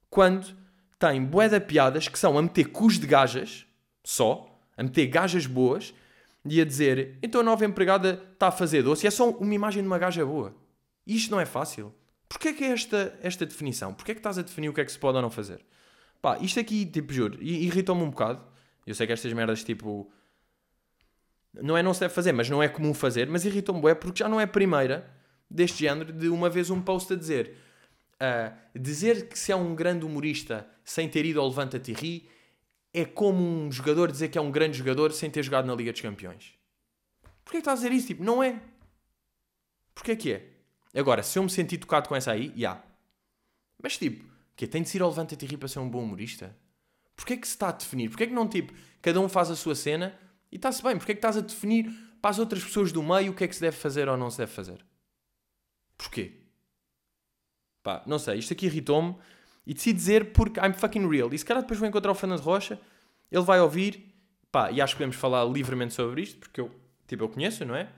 quando 0.10 0.54
tem 1.00 1.24
boeda 1.24 1.60
piadas 1.62 2.10
que 2.10 2.20
são 2.20 2.38
a 2.38 2.42
meter 2.42 2.66
cus 2.66 3.00
de 3.00 3.08
gajas, 3.08 3.66
só, 4.04 4.46
a 4.76 4.84
meter 4.84 5.08
gajas 5.08 5.46
boas, 5.46 5.94
de 6.44 6.60
a 6.60 6.66
dizer 6.66 7.18
então 7.24 7.40
a 7.40 7.44
nova 7.44 7.66
empregada 7.66 8.22
está 8.34 8.50
a 8.50 8.52
fazer 8.52 8.84
doce 8.84 9.06
e 9.06 9.08
é 9.08 9.12
só 9.12 9.30
uma 9.30 9.54
imagem 9.54 9.82
de 9.82 9.88
uma 9.88 9.98
gaja 9.98 10.26
boa. 10.26 10.54
Isto 11.08 11.32
não 11.32 11.40
é 11.40 11.46
fácil. 11.46 11.94
Porquê 12.28 12.54
que 12.54 12.64
é 12.64 12.68
esta, 12.68 13.18
esta 13.22 13.46
definição? 13.46 13.94
Porquê 13.94 14.14
que 14.14 14.20
estás 14.20 14.38
a 14.38 14.42
definir 14.42 14.70
o 14.70 14.74
que 14.74 14.82
é 14.82 14.86
que 14.86 14.92
se 14.92 15.00
pode 15.00 15.16
ou 15.16 15.22
não 15.22 15.30
fazer? 15.30 15.64
Pá, 16.22 16.38
isto 16.40 16.60
aqui, 16.60 16.86
tipo, 16.86 17.14
juro, 17.14 17.42
irritou-me 17.42 18.02
um 18.02 18.10
bocado. 18.10 18.44
Eu 18.86 18.96
sei 18.96 19.08
que 19.08 19.14
estas 19.14 19.32
merdas, 19.34 19.64
tipo... 19.64 20.12
Não 21.54 21.78
é 21.78 21.84
não 21.84 21.94
se 21.94 22.02
deve 22.02 22.14
fazer, 22.14 22.34
mas 22.34 22.50
não 22.50 22.62
é 22.62 22.68
comum 22.68 22.94
fazer. 22.94 23.30
Mas 23.30 23.46
irritou-me 23.46 23.80
bué 23.80 23.96
porque 23.96 24.20
já 24.20 24.28
não 24.28 24.40
é 24.40 24.44
a 24.44 24.48
primeira 24.48 25.10
deste 25.50 25.80
género 25.80 26.12
de 26.12 26.28
uma 26.28 26.50
vez 26.50 26.70
um 26.70 26.82
post 26.82 27.14
a 27.14 27.16
dizer... 27.16 27.58
Uh, 28.16 28.80
dizer 28.80 29.28
que 29.28 29.38
se 29.38 29.52
é 29.52 29.56
um 29.56 29.76
grande 29.76 30.06
humorista 30.06 30.66
sem 30.86 31.10
ter 31.10 31.26
ido 31.26 31.40
ao 31.42 31.50
Levanta-te 31.50 31.92
ri 31.92 32.30
é 32.94 33.04
como 33.04 33.44
um 33.44 33.70
jogador 33.70 34.10
dizer 34.10 34.30
que 34.30 34.38
é 34.38 34.42
um 34.42 34.50
grande 34.50 34.78
jogador 34.78 35.12
sem 35.12 35.30
ter 35.30 35.44
jogado 35.44 35.66
na 35.66 35.76
Liga 35.76 35.92
dos 35.92 36.00
Campeões. 36.00 36.54
Porquê 37.44 37.58
que 37.58 37.60
estás 37.60 37.80
a 37.80 37.84
dizer 37.84 37.94
isso? 37.94 38.08
Tipo, 38.08 38.24
não 38.24 38.42
é. 38.42 38.62
Porquê 39.94 40.16
que 40.16 40.32
é? 40.32 40.55
Agora, 40.96 41.22
se 41.22 41.38
eu 41.38 41.44
me 41.44 41.50
senti 41.50 41.78
tocado 41.78 42.08
com 42.08 42.16
essa 42.16 42.32
aí, 42.32 42.48
já. 42.48 42.56
Yeah. 42.56 42.84
Mas 43.82 43.98
tipo, 43.98 44.26
que 44.56 44.66
tem 44.66 44.82
de 44.82 44.90
ser 44.90 45.02
ao 45.02 45.10
levanta 45.10 45.36
e 45.36 45.46
rir 45.46 45.58
para 45.58 45.68
ser 45.68 45.80
um 45.80 45.90
bom 45.90 46.04
humorista? 46.04 46.56
Porquê 47.16 47.38
que 47.38 47.48
se 47.48 47.54
está 47.54 47.70
a 47.70 47.72
definir? 47.72 48.10
Porquê 48.10 48.28
que 48.28 48.34
não, 48.34 48.48
tipo, 48.48 48.74
cada 49.02 49.20
um 49.20 49.28
faz 49.28 49.52
a 49.52 49.56
sua 49.56 49.76
cena 49.76 50.18
e 50.52 50.56
está-se 50.56 50.82
bem? 50.82 50.98
Porquê 50.98 51.14
que 51.14 51.20
estás 51.20 51.38
a 51.38 51.42
definir 51.42 51.92
para 52.22 52.32
as 52.32 52.40
outras 52.40 52.64
pessoas 52.64 52.92
do 52.92 53.04
meio 53.04 53.32
o 53.32 53.36
que 53.36 53.44
é 53.44 53.48
que 53.48 53.56
se 53.56 53.62
deve 53.62 53.78
fazer 53.78 54.08
ou 54.08 54.18
não 54.18 54.30
se 54.30 54.38
deve 54.38 54.52
fazer? 54.52 54.86
Porquê? 55.98 56.42
Pá, 57.84 58.02
não 58.06 58.18
sei, 58.18 58.40
isto 58.40 58.52
aqui 58.54 58.66
irritou-me 58.66 59.16
e 59.66 59.74
decidi 59.74 59.94
dizer 59.94 60.34
porque 60.34 60.60
I'm 60.60 60.74
fucking 60.74 61.08
real. 61.08 61.34
E 61.34 61.38
se 61.38 61.46
calhar 61.46 61.62
depois 61.62 61.80
vou 61.80 61.88
encontrar 61.88 62.12
o 62.12 62.16
Fernando 62.16 62.42
Rocha, 62.42 62.80
ele 63.32 63.44
vai 63.44 63.60
ouvir, 63.60 64.14
pá, 64.52 64.72
e 64.72 64.82
acho 64.82 64.94
que 64.94 64.98
podemos 64.98 65.16
falar 65.16 65.46
livremente 65.46 65.94
sobre 65.94 66.22
isto, 66.22 66.40
porque 66.40 66.60
eu, 66.60 66.72
tipo, 67.08 67.24
eu 67.24 67.30
conheço, 67.30 67.64
não 67.66 67.76
é? 67.76 67.90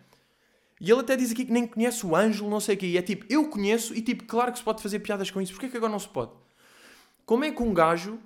E 0.79 0.91
ele 0.91 1.01
até 1.01 1.15
diz 1.15 1.31
aqui 1.31 1.45
que 1.45 1.51
nem 1.51 1.65
conhece 1.65 2.05
o 2.05 2.15
Ângelo, 2.15 2.49
não 2.49 2.59
sei 2.59 2.75
o 2.75 2.77
quê. 2.77 2.87
E 2.87 2.97
é 2.97 3.01
tipo, 3.01 3.25
eu 3.29 3.49
conheço 3.49 3.95
e 3.95 4.01
tipo, 4.01 4.25
claro 4.25 4.51
que 4.51 4.59
se 4.59 4.63
pode 4.63 4.81
fazer 4.81 4.99
piadas 4.99 5.31
com 5.31 5.41
isso. 5.41 5.53
Porquê 5.53 5.69
que 5.69 5.77
agora 5.77 5.91
não 5.91 5.99
se 5.99 6.07
pode? 6.07 6.31
Como 7.25 7.43
é 7.43 7.51
que 7.51 7.61
um 7.61 7.73
gajo, 7.73 8.19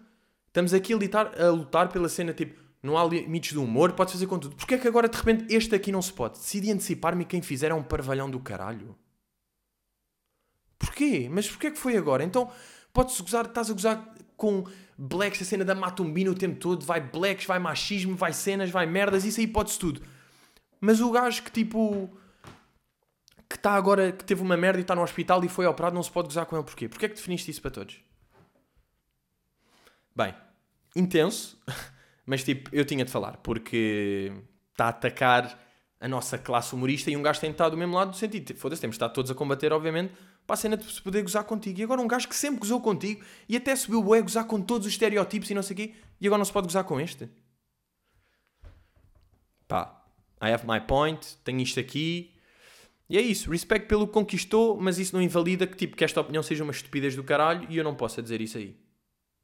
estamos 0.48 0.74
aqui 0.74 0.94
a 0.94 0.98
lutar, 0.98 1.42
a 1.42 1.50
lutar 1.50 1.90
pela 1.90 2.10
cena, 2.10 2.34
tipo, 2.34 2.60
não 2.84 2.98
há 2.98 3.06
limites 3.06 3.54
do 3.54 3.64
humor, 3.64 3.94
pode 3.94 4.12
fazer 4.12 4.28
com 4.28 4.38
tudo. 4.38 4.56
Porquê 4.56 4.78
que 4.78 4.88
agora 4.88 5.08
de 5.08 5.18
repente 5.18 5.54
este 5.54 5.74
aqui 5.74 5.92
não 5.92 6.02
se 6.02 6.12
pode? 6.12 6.38
Decidi 6.40 6.72
antecipar-me 6.72 7.26
quem 7.26 7.42
fizer 7.42 7.72
é 7.72 7.74
um 7.74 7.84
parvalhão 7.84 8.30
do 8.30 8.40
caralho. 8.40 8.96
Porquê? 10.78 11.30
Mas 11.32 11.48
porquê 11.48 11.72
que 11.72 11.78
foi 11.78 11.96
agora? 11.96 12.24
Então, 12.24 12.52
Podes 12.94 13.20
gozar, 13.22 13.46
estás 13.46 13.70
a 13.70 13.74
gozar 13.74 14.16
com 14.36 14.66
blacks, 14.98 15.42
a 15.42 15.46
cena 15.46 15.64
da 15.64 15.74
matumbina 15.74 16.30
o 16.30 16.36
tempo 16.36 16.60
todo, 16.60 16.86
vai 16.86 17.00
blacks, 17.00 17.46
vai 17.46 17.58
machismo, 17.58 18.16
vai 18.16 18.34
cenas, 18.34 18.70
vai 18.70 18.86
merdas, 18.86 19.24
isso 19.24 19.40
aí 19.40 19.48
pode-se 19.48 19.80
tudo. 19.80 20.02
Mas 20.80 21.00
o 21.00 21.10
gajo 21.12 21.44
que 21.44 21.52
tipo. 21.52 22.10
Que 23.52 23.58
está 23.58 23.74
agora, 23.74 24.12
que 24.12 24.24
teve 24.24 24.42
uma 24.42 24.58
merda 24.58 24.80
e 24.80 24.82
está 24.82 24.96
no 24.96 25.04
hospital 25.04 25.44
e 25.44 25.50
foi 25.50 25.66
operado, 25.66 25.96
não 25.96 26.04
se 26.04 26.12
pode 26.12 26.28
gozar 26.28 26.46
com 26.46 26.56
ele 26.56 26.66
porquê? 26.66 26.90
Porquê 26.90 27.06
é 27.06 27.10
que 27.10 27.16
definiste 27.16 27.52
isso 27.52 27.62
para 27.62 27.72
todos? 27.72 28.02
Bem, 30.16 30.34
intenso, 30.96 31.62
mas 32.26 32.44
tipo, 32.44 32.70
eu 32.74 32.86
tinha 32.86 33.06
de 33.06 33.12
falar, 33.12 33.38
porque 33.38 34.32
está 34.72 34.86
a 34.86 34.90
atacar 34.90 35.60
a 36.00 36.08
nossa 36.08 36.38
classe 36.38 36.74
humorista 36.74 37.12
e 37.12 37.16
um 37.16 37.22
gajo 37.22 37.40
tem 37.40 37.52
de 37.52 37.54
estar 37.54 37.70
do 37.70 37.78
mesmo 37.78 37.96
lado 37.96 38.12
do 38.12 38.18
sentido. 38.18 38.56
Foda-se, 38.56 38.82
temos 38.82 38.96
de 38.96 38.98
estar 38.98 39.10
todos 39.10 39.30
a 39.30 39.36
combater, 39.36 39.72
obviamente, 39.72 40.14
para 40.48 40.56
a 40.56 40.58
cena 40.58 40.76
de 40.76 40.84
se 40.92 41.00
poder 41.00 41.22
gozar 41.22 41.44
contigo. 41.44 41.80
E 41.80 41.84
agora 41.84 42.02
um 42.02 42.08
gajo 42.08 42.28
que 42.28 42.36
sempre 42.36 42.60
gozou 42.60 42.82
contigo 42.82 43.24
e 43.48 43.56
até 43.56 43.76
subiu 43.76 44.04
o 44.04 44.14
a 44.14 44.20
gozar 44.20 44.46
com 44.46 44.60
todos 44.60 44.88
os 44.88 44.94
estereótipos 44.94 45.52
e 45.52 45.54
não 45.54 45.62
sei 45.62 45.74
o 45.76 45.78
quê, 45.78 45.96
e 46.20 46.26
agora 46.26 46.40
não 46.40 46.46
se 46.46 46.52
pode 46.52 46.66
gozar 46.66 46.84
com 46.86 47.00
este. 47.00 47.30
Pá, 49.68 50.04
I 50.42 50.52
have 50.52 50.66
my 50.68 50.82
point, 50.82 51.38
tenho 51.44 51.60
isto 51.62 51.80
aqui. 51.80 52.34
E 53.12 53.18
é 53.18 53.22
isso, 53.22 53.52
respeito 53.52 53.88
pelo 53.88 54.08
que 54.08 54.14
conquistou, 54.14 54.80
mas 54.80 54.98
isso 54.98 55.14
não 55.14 55.22
invalida 55.22 55.68
que, 55.68 55.76
tipo, 55.76 55.98
que 55.98 56.04
esta 56.06 56.22
opinião 56.22 56.42
seja 56.42 56.64
uma 56.64 56.72
estupidez 56.72 57.14
do 57.14 57.26
caralho 57.26 57.70
e 57.70 57.76
eu 57.76 57.84
não 57.84 57.94
possa 57.94 58.22
dizer 58.22 58.40
isso 58.40 58.58
aí. 58.58 58.74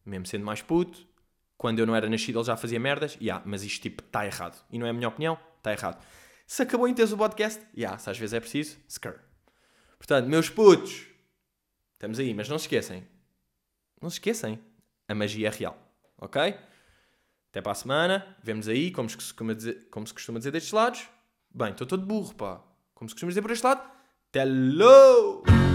Mesmo 0.05 0.25
sendo 0.25 0.45
mais 0.45 0.61
puto, 0.61 1.05
quando 1.57 1.79
eu 1.79 1.85
não 1.85 1.93
era 1.93 2.09
nascido 2.09 2.39
ele 2.39 2.45
já 2.45 2.55
fazia 2.55 2.79
merdas, 2.79 3.17
e 3.19 3.25
yeah, 3.25 3.43
mas 3.45 3.65
isto 3.65 3.81
tipo 3.81 4.01
está 4.01 4.25
errado. 4.25 4.65
E 4.71 4.79
não 4.79 4.87
é 4.87 4.91
a 4.91 4.93
minha 4.93 5.09
opinião, 5.09 5.37
está 5.57 5.73
errado. 5.73 6.01
Se 6.45 6.61
acabou 6.61 6.87
em 6.87 6.93
teres 6.93 7.11
o 7.11 7.17
podcast, 7.17 7.61
yeah, 7.75 7.97
se 7.97 8.09
às 8.09 8.17
vezes 8.17 8.33
é 8.33 8.39
preciso, 8.39 8.77
scare. 8.89 9.19
Portanto, 9.97 10.29
meus 10.29 10.49
putos, 10.49 11.05
estamos 11.95 12.19
aí, 12.19 12.33
mas 12.33 12.47
não 12.47 12.57
se 12.57 12.67
esqueçam. 12.67 13.03
Não 14.01 14.09
se 14.09 14.15
esqueçam, 14.15 14.57
a 15.09 15.13
magia 15.13 15.49
é 15.49 15.51
real. 15.51 15.77
Ok? 16.17 16.41
Até 17.49 17.61
para 17.61 17.73
a 17.73 17.75
semana, 17.75 18.37
vemos 18.41 18.69
aí, 18.69 18.91
como 18.91 19.09
se 19.09 19.17
costuma 19.17 19.53
dizer, 19.53 19.89
como 19.91 20.07
se 20.07 20.13
costuma 20.13 20.37
dizer 20.37 20.51
destes 20.51 20.71
lados. 20.71 21.09
Bem, 21.53 21.71
estou 21.71 21.85
todo 21.85 22.05
burro, 22.05 22.33
pá. 22.33 22.63
Como 22.97 23.09
se 23.09 23.13
costuma 23.13 23.29
dizer 23.29 23.43
por 23.43 23.51
este 23.51 23.67
lado, 23.67 23.83
hello! 24.33 25.66